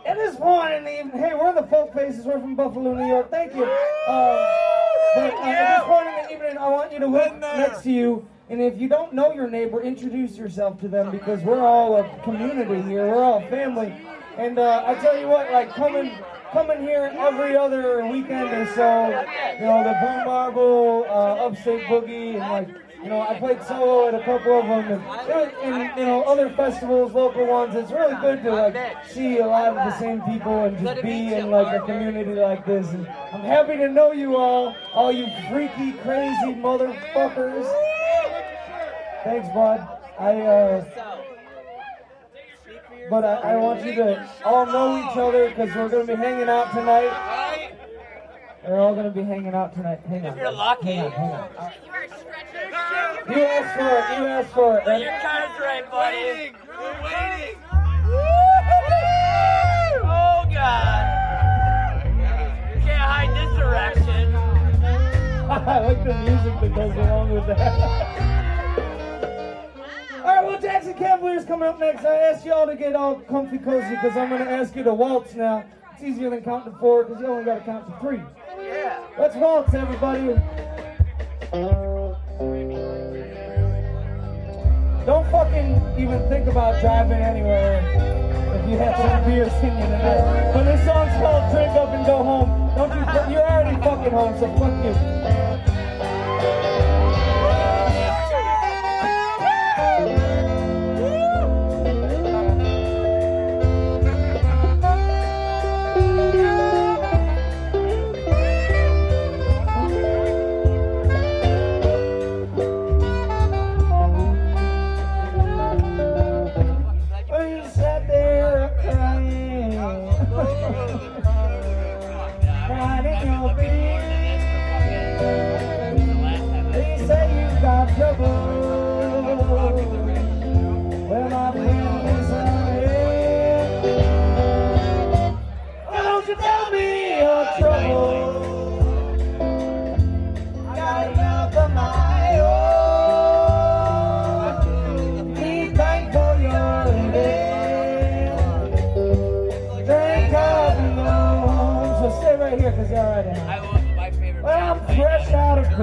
and 0.06 0.20
one 0.40 0.74
in 0.74 0.84
the 0.84 1.00
evening. 1.00 1.18
Hey, 1.18 1.34
we're 1.34 1.54
the 1.54 1.68
Folk 1.68 1.94
Faces. 1.94 2.26
We're 2.26 2.40
from 2.40 2.56
Buffalo, 2.56 2.94
New 2.94 3.08
York. 3.08 3.32
Thank 3.32 3.56
you. 3.56 3.64
Uh, 3.64 4.50
but 5.16 5.34
uh, 5.34 5.44
at 5.44 5.78
this 5.78 5.88
point 5.88 6.08
in 6.08 6.16
the 6.16 6.34
evening, 6.34 6.58
I 6.58 6.70
want 6.70 6.92
you 6.92 7.00
to 7.00 7.08
look 7.08 7.40
next 7.40 7.84
to 7.84 7.92
you. 7.92 8.28
And 8.50 8.62
if 8.62 8.80
you 8.80 8.90
don't 8.90 9.14
know 9.14 9.34
your 9.34 9.50
neighbor, 9.50 9.82
introduce 9.82 10.36
yourself 10.38 10.80
to 10.82 10.88
them 10.88 11.12
because 11.12 11.42
we're 11.42 11.62
all 11.62 11.96
a 11.96 12.20
community 12.24 12.82
here. 12.82 13.08
We're 13.08 13.24
all 13.24 13.42
family. 13.48 13.96
And 14.38 14.58
uh, 14.58 14.84
I 14.86 14.96
tell 14.96 15.18
you 15.18 15.28
what, 15.28 15.52
like 15.52 15.70
coming 15.74 16.12
coming 16.52 16.82
here 16.82 17.12
every 17.18 17.56
other 17.56 18.06
weekend 18.08 18.50
or 18.50 18.66
so, 18.74 19.10
you 19.60 19.66
know, 19.66 19.84
the 19.84 19.96
Blue 20.02 20.26
Marble, 20.26 21.06
uh, 21.08 21.46
Upstate 21.46 21.84
Boogie, 21.86 22.40
and 22.40 22.52
like, 22.52 22.68
you 23.04 23.10
know, 23.10 23.22
I 23.22 23.38
played 23.38 23.62
solo 23.64 24.08
at 24.08 24.16
a 24.16 24.24
couple 24.24 24.60
of 24.60 24.68
them, 24.68 24.92
and, 24.92 25.52
and 25.64 26.00
you 26.00 26.06
know, 26.06 26.24
other 26.24 26.50
festivals, 26.52 27.14
local 27.14 27.46
ones. 27.46 27.76
It's 27.76 27.92
really 27.92 28.16
good 28.22 28.44
to 28.44 28.52
like 28.52 29.06
see 29.06 29.38
a 29.38 29.46
lot 29.46 29.68
of 29.68 29.76
the 29.76 30.00
same 30.00 30.22
people 30.22 30.66
and 30.66 30.80
just 30.80 31.04
be 31.04 31.34
in 31.34 31.52
like 31.52 31.82
a 31.82 31.86
community 31.86 32.34
like 32.34 32.66
this. 32.66 32.88
And 32.90 33.08
I'm 33.34 33.42
happy 33.42 33.78
to 33.78 33.88
know 33.88 34.14
you 34.14 34.36
all, 34.36 34.76
all 34.94 35.12
you 35.12 35.28
freaky, 35.50 35.92
crazy 36.00 36.56
motherfuckers. 36.56 37.72
Thanks, 39.24 39.48
bud. 39.54 39.88
I 40.20 40.42
uh. 40.42 41.33
But 43.10 43.26
I, 43.26 43.54
I 43.54 43.56
want 43.58 43.84
you 43.86 43.96
to 43.96 44.30
all 44.46 44.66
know 44.66 44.98
each 44.98 45.18
other 45.18 45.50
because 45.50 45.76
we're 45.76 45.90
going 45.90 46.08
to 46.08 46.16
be 46.16 46.22
hanging 46.22 46.50
out 46.50 46.72
tonight. 46.72 47.74
We're 48.66 48.80
all 48.80 48.94
going 48.94 49.06
to 49.06 49.12
be 49.12 49.24
hanging 49.24 49.54
out 49.54 49.74
tonight. 49.76 50.00
Hang 50.08 50.26
on. 50.26 50.38
you're 50.38 50.52
lucky. 50.52 50.94
Hang 50.94 51.12
on, 51.12 51.12
hang 51.12 51.34
on. 51.60 51.72
You 53.30 53.42
asked 53.42 53.78
for 53.78 53.88
it. 53.88 54.20
You 54.20 54.26
asked 54.28 54.54
for 54.54 54.78
it. 54.78 54.86
Your 55.02 55.12
right? 55.12 55.22
card's 55.22 55.60
right, 55.60 55.92
buddy. 55.92 56.54
We're 56.68 57.04
waiting. 57.04 57.56
Oh, 60.06 60.46
God. 60.52 61.04
You 62.76 62.82
can't 62.82 63.02
hide 63.02 63.32
this 63.36 63.60
erection. 63.60 64.36
I 65.50 65.80
like 65.80 66.04
the 66.04 66.14
music 66.14 66.60
that 66.62 66.76
goes 66.76 66.96
along 66.96 67.32
with 67.32 67.48
that. 67.48 68.40
All 70.64 70.70
right, 70.70 70.84
well, 70.84 70.94
Jackson 70.94 70.94
Cavalier's 70.94 71.46
coming 71.46 71.68
up 71.68 71.80
next. 71.80 72.06
I 72.06 72.16
ask 72.16 72.46
y'all 72.46 72.66
to 72.66 72.76
get 72.76 72.96
all 72.96 73.16
comfy 73.16 73.58
cozy 73.58 73.90
because 73.90 74.16
I'm 74.16 74.30
going 74.30 74.44
to 74.44 74.50
ask 74.50 74.76
you 74.76 74.84
to 74.84 74.94
waltz 74.94 75.36
now. 75.36 75.66
It's 75.94 76.04
easier 76.04 76.30
than 76.30 76.42
counting 76.42 76.74
to 76.74 76.80
four 76.80 77.04
because 77.04 77.22
you 77.22 77.28
only 77.28 77.44
got 77.44 77.60
to 77.60 77.62
count 77.62 77.88
to 77.88 78.00
three. 78.00 78.22
Yeah. 78.60 79.04
Let's 79.18 79.36
waltz, 79.36 79.74
everybody. 79.74 80.28
Don't 85.06 85.30
fucking 85.32 86.00
even 86.00 86.30
think 86.30 86.48
about 86.48 86.80
driving 86.80 87.22
anywhere 87.22 87.82
if 88.56 88.70
you 88.70 88.78
have 88.78 88.96
some 88.98 89.30
beers 89.30 89.52
in 89.62 89.78
you 89.78 89.84
tonight. 89.84 90.56
When 90.56 90.66
this 90.66 90.86
song's 90.86 91.12
called 91.20 91.52
Drink 91.52 91.72
Up 91.72 91.90
and 91.90 92.06
Go 92.06 92.24
Home, 92.24 92.72
don't 92.76 92.90
you? 92.90 93.34
You're 93.34 93.44
already 93.44 93.76
fucking 93.82 94.12
home, 94.12 94.40
so 94.40 94.48
fuck 94.58 94.86
you. 94.86 95.53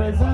Out 0.00 0.29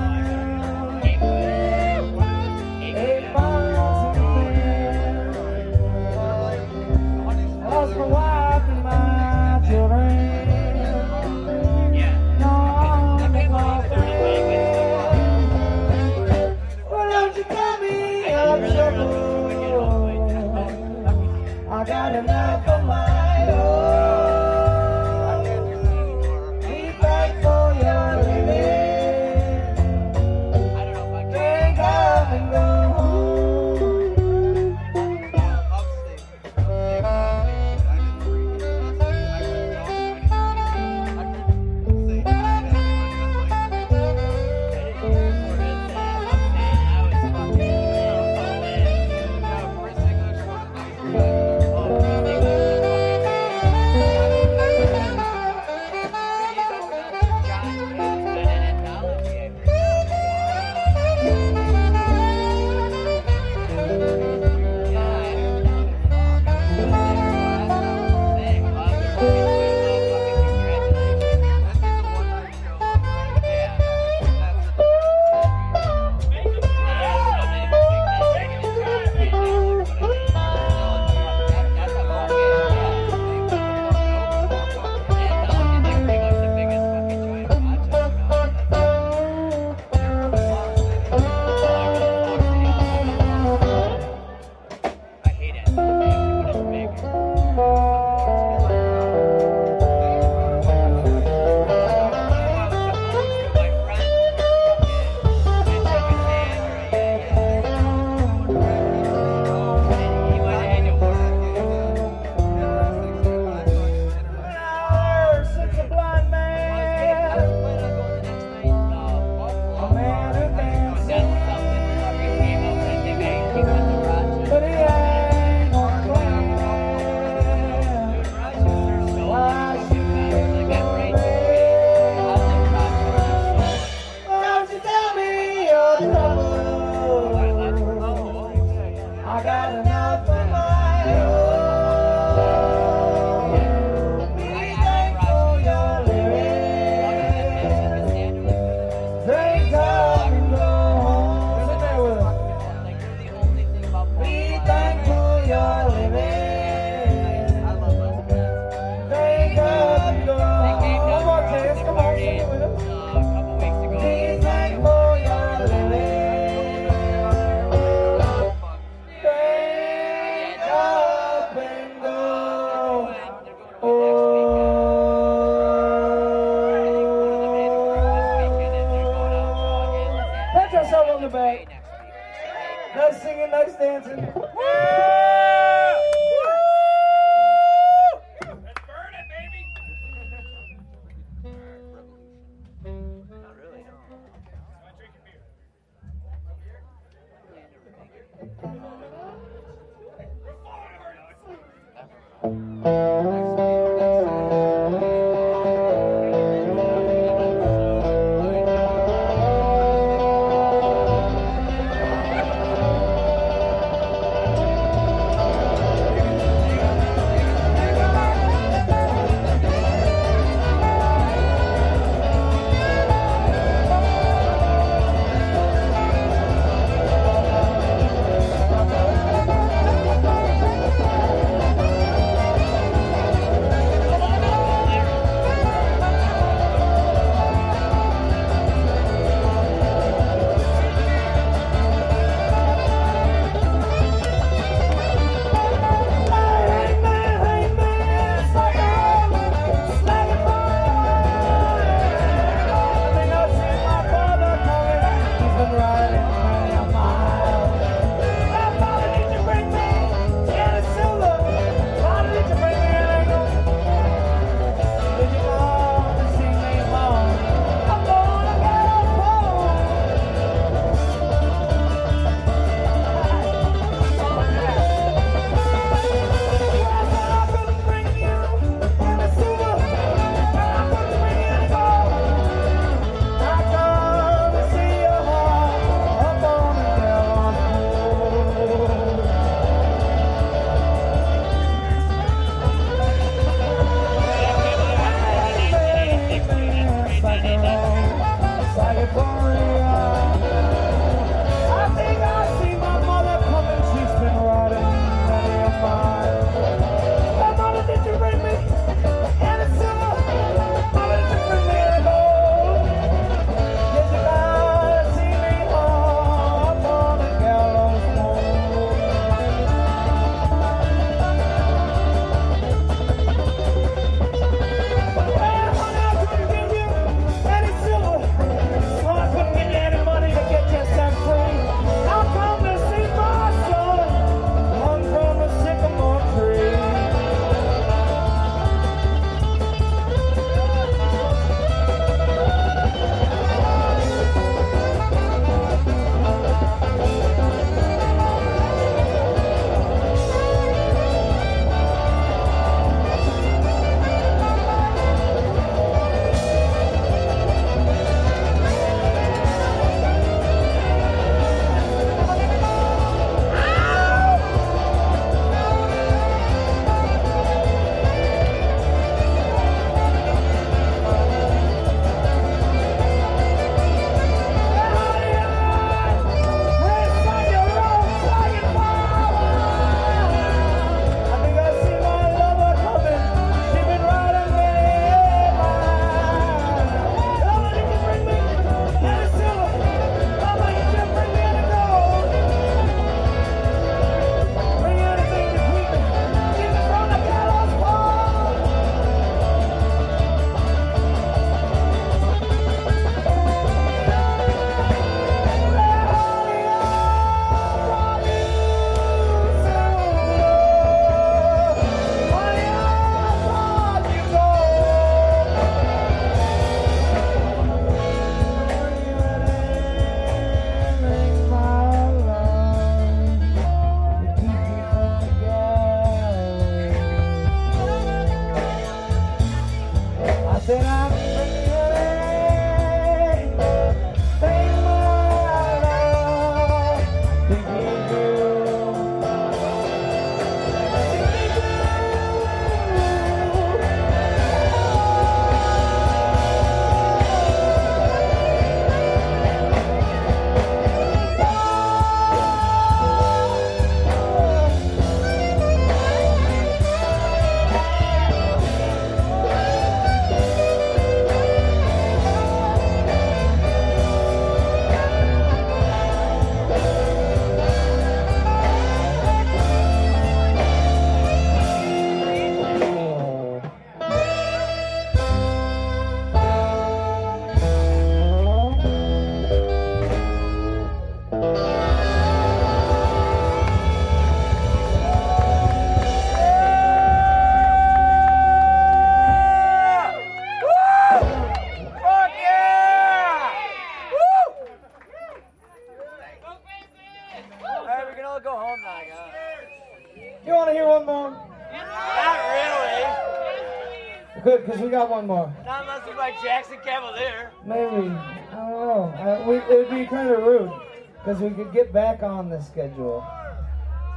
got 504.96 505.10
one 505.10 505.26
more. 505.26 505.52
Not 505.66 505.82
unless 505.82 506.08
it's 506.08 506.16
like 506.16 506.42
Jackson 506.42 506.78
Cavalier. 506.82 507.50
Maybe. 507.66 508.08
I 508.08 508.54
don't 508.54 508.70
know. 508.70 509.14
I, 509.18 509.46
we, 509.46 509.56
it 509.56 509.68
would 509.68 509.90
be 509.90 510.06
kind 510.06 510.30
of 510.30 510.42
rude 510.42 510.72
because 511.18 511.40
we 511.40 511.50
could 511.50 511.70
get 511.72 511.92
back 511.92 512.22
on 512.22 512.48
the 512.48 512.62
schedule. 512.62 513.26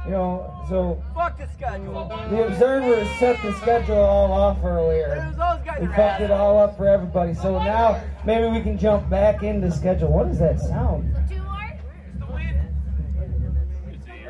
You 0.06 0.12
know, 0.12 0.64
so. 0.70 1.02
Fuck 1.14 1.36
the 1.36 1.46
schedule. 1.48 2.08
The 2.30 2.46
observers 2.46 3.06
set 3.18 3.42
the 3.42 3.52
schedule 3.60 3.98
all 3.98 4.32
off 4.32 4.64
earlier. 4.64 5.30
We 5.78 5.86
fucked 5.88 6.22
it 6.22 6.30
all 6.30 6.58
up 6.58 6.78
for 6.78 6.88
everybody. 6.88 7.34
So 7.34 7.58
now 7.58 8.02
maybe 8.24 8.48
we 8.48 8.62
can 8.62 8.78
jump 8.78 9.10
back 9.10 9.42
into 9.42 9.70
schedule. 9.70 10.10
What 10.10 10.28
is 10.28 10.38
that 10.38 10.58
sound? 10.60 11.14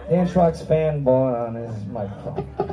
Dan 0.09 0.27
Schwartz 0.27 0.61
fan 0.63 1.05
blowing 1.05 1.37
on 1.37 1.55
his 1.55 1.87
microphone. 1.87 2.45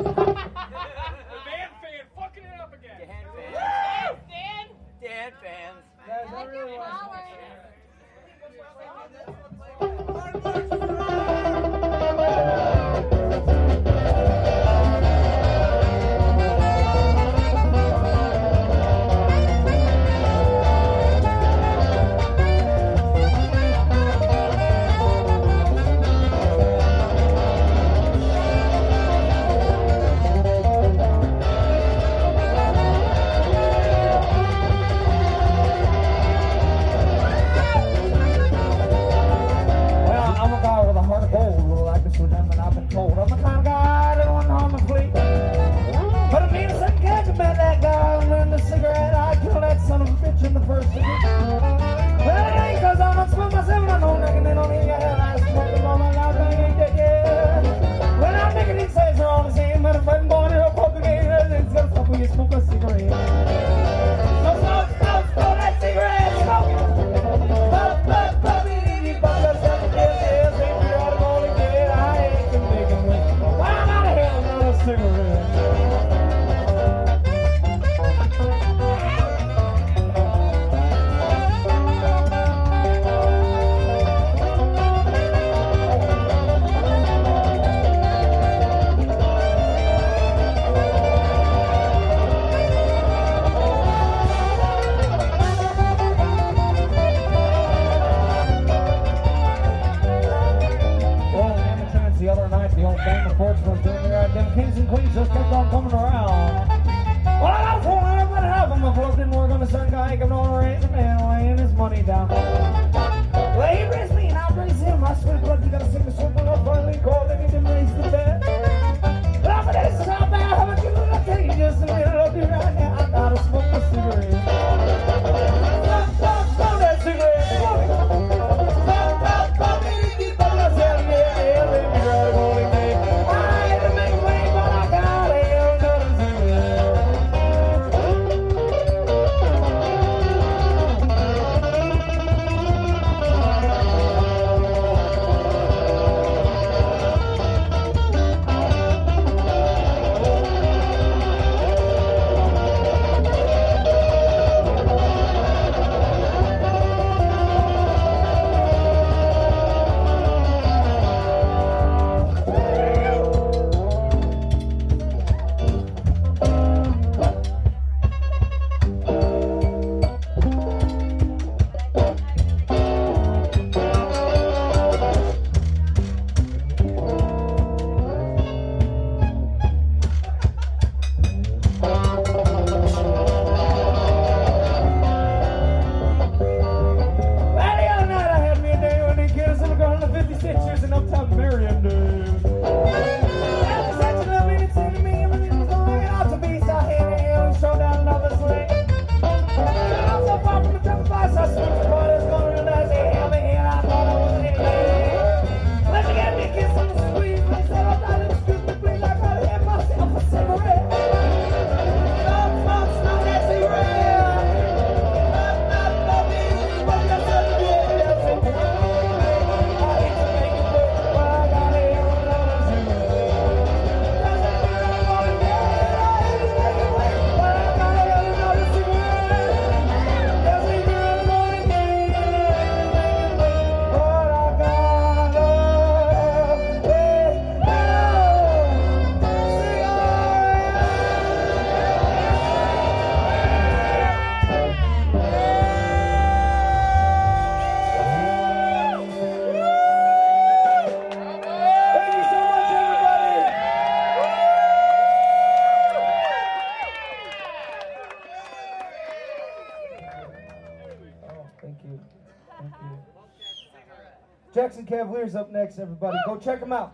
Jackson 264.67 264.85
Cavaliers 264.85 265.33
up 265.33 265.49
next, 265.49 265.79
everybody. 265.79 266.17
Go 266.25 266.35
check 266.35 266.59
them 266.59 266.73
out. 266.73 266.93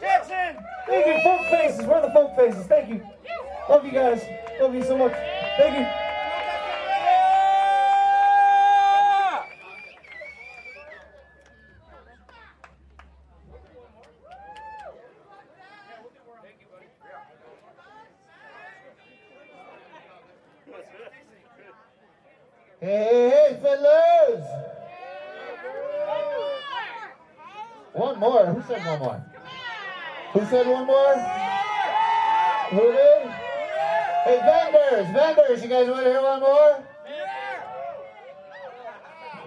Jackson! 0.00 0.60
Thank 0.88 1.06
you, 1.06 1.22
folk 1.22 1.40
faces. 1.46 1.86
we're 1.86 2.02
the 2.02 2.10
folk 2.10 2.34
faces? 2.34 2.66
Thank 2.66 2.88
you. 2.88 3.00
Love 3.70 3.84
you 3.84 3.92
guys. 3.92 4.24
Love 4.60 4.74
you 4.74 4.82
so 4.82 4.98
much. 4.98 5.12
Thank 5.56 5.78
you. 5.78 6.05
One 28.86 28.98
more? 28.98 29.24
Who 30.32 30.40
said 30.46 30.66
one 30.66 30.86
more? 30.86 31.14
Who 32.70 32.92
did? 32.92 33.30
Hey, 34.24 34.40
vendors, 34.42 35.12
vendors, 35.12 35.62
you 35.62 35.68
guys 35.68 35.88
want 35.88 36.04
to 36.04 36.10
hear 36.10 36.22
one 36.22 36.40
more? 36.40 36.84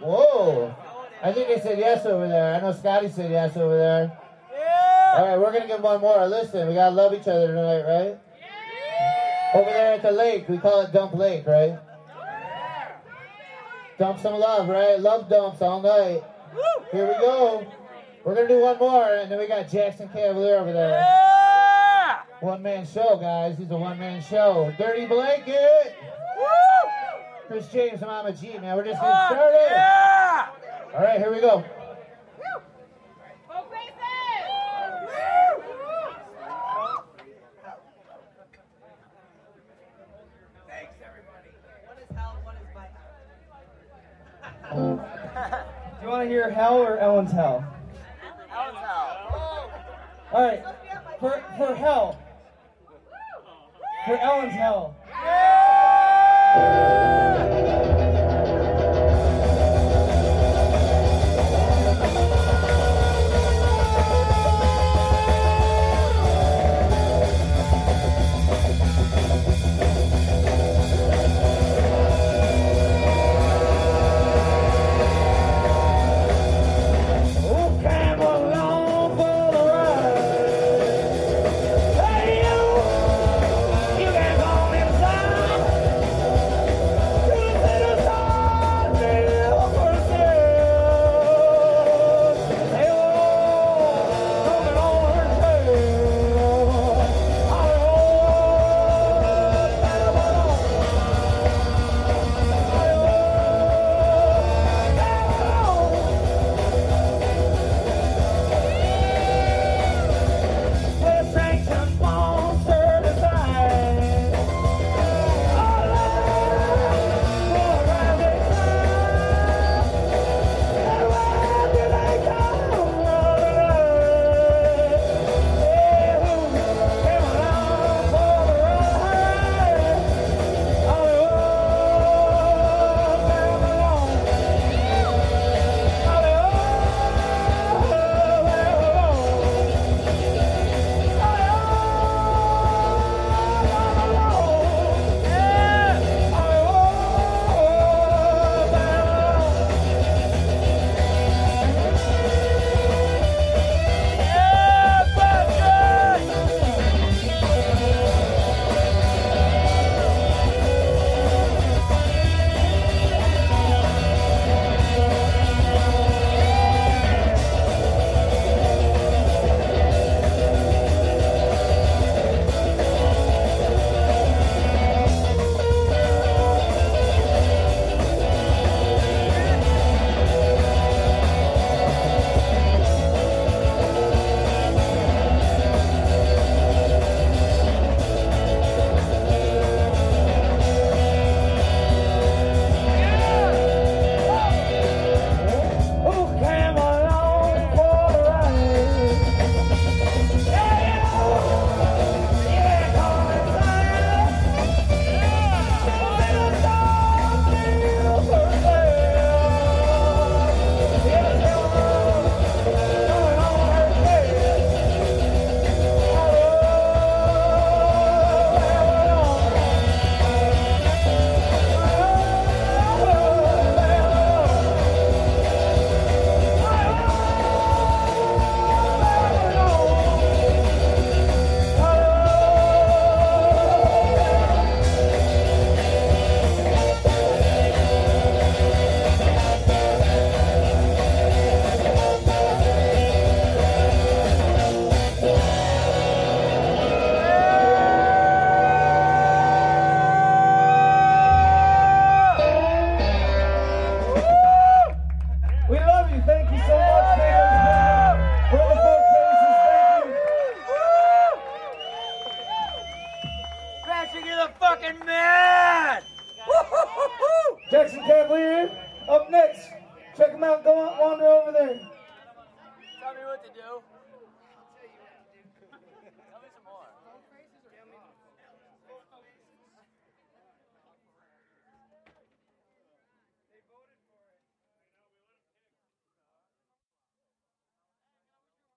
Whoa. 0.02 0.76
I 1.22 1.34
think 1.34 1.50
they 1.50 1.60
said 1.60 1.78
yes 1.78 2.06
over 2.06 2.28
there. 2.28 2.56
I 2.56 2.62
know 2.62 2.72
Scotty 2.72 3.10
said 3.10 3.30
yes 3.32 3.58
over 3.58 3.78
there. 3.78 4.18
All 5.16 5.28
right, 5.28 5.38
we're 5.38 5.52
going 5.52 5.64
to 5.64 5.68
give 5.68 5.82
one 5.82 6.00
more. 6.00 6.26
Listen, 6.28 6.68
we 6.68 6.76
got 6.76 6.90
to 6.90 6.96
love 6.96 7.14
each 7.14 7.28
other 7.28 7.48
tonight, 7.48 7.82
right? 7.82 8.18
Over 9.54 9.70
there 9.70 9.94
at 9.96 10.02
the 10.02 10.12
lake, 10.12 10.48
we 10.48 10.58
call 10.58 10.82
it 10.82 10.94
Dump 10.94 11.14
Lake, 11.16 11.46
right? 11.46 11.78
Dump 13.98 14.20
some 14.20 14.36
love, 14.36 14.70
right? 14.70 14.98
Love 15.00 15.28
dumps 15.28 15.62
all 15.62 15.82
night. 15.82 16.24
Here 16.92 17.06
we 17.06 17.14
go. 17.16 17.68
We're 18.26 18.36
gonna 18.36 18.50
do 18.50 18.60
one 18.60 18.78
more, 18.78 19.06
and 19.06 19.32
then 19.32 19.40
we 19.40 19.48
got 19.48 19.70
Jackson 19.70 20.10
Cavalier 20.10 20.58
over 20.58 20.74
there. 20.74 21.00
Yeah! 21.00 22.20
One 22.42 22.62
man 22.62 22.86
show, 22.86 23.18
guys. 23.18 23.58
He's 23.58 23.72
a 23.72 23.78
one 23.78 23.98
man 23.98 24.22
show. 24.22 24.74
Dirty 24.78 25.06
blanket. 25.06 25.96
Woo! 26.38 26.92
Chris 27.48 27.68
James, 27.72 28.02
and 28.02 28.12
Mama 28.12 28.34
G, 28.34 28.58
man. 28.60 28.76
We're 28.76 28.84
just 28.84 29.00
getting 29.00 29.38
started. 29.38 29.68
Yeah! 29.72 30.50
All 30.94 31.02
right, 31.02 31.18
here 31.18 31.34
we 31.34 31.40
go. 31.40 31.64
What 41.86 41.98
is 42.00 42.16
hell? 42.16 42.38
What 42.44 42.56
is 42.56 42.68
my 42.76 42.88
Do 46.00 46.06
you 46.06 46.10
want 46.12 46.24
to 46.24 46.30
hear 46.30 46.50
hell 46.50 46.78
or 46.78 46.98
Ellen's 46.98 47.32
hell? 47.32 47.79
All 50.32 50.44
right. 50.44 50.64
For 51.20 51.44
for 51.58 51.74
hell. 51.76 52.20
For 54.06 54.18
Ellen's 54.18 54.54
hell. 54.54 54.96
Oh, 56.52 57.59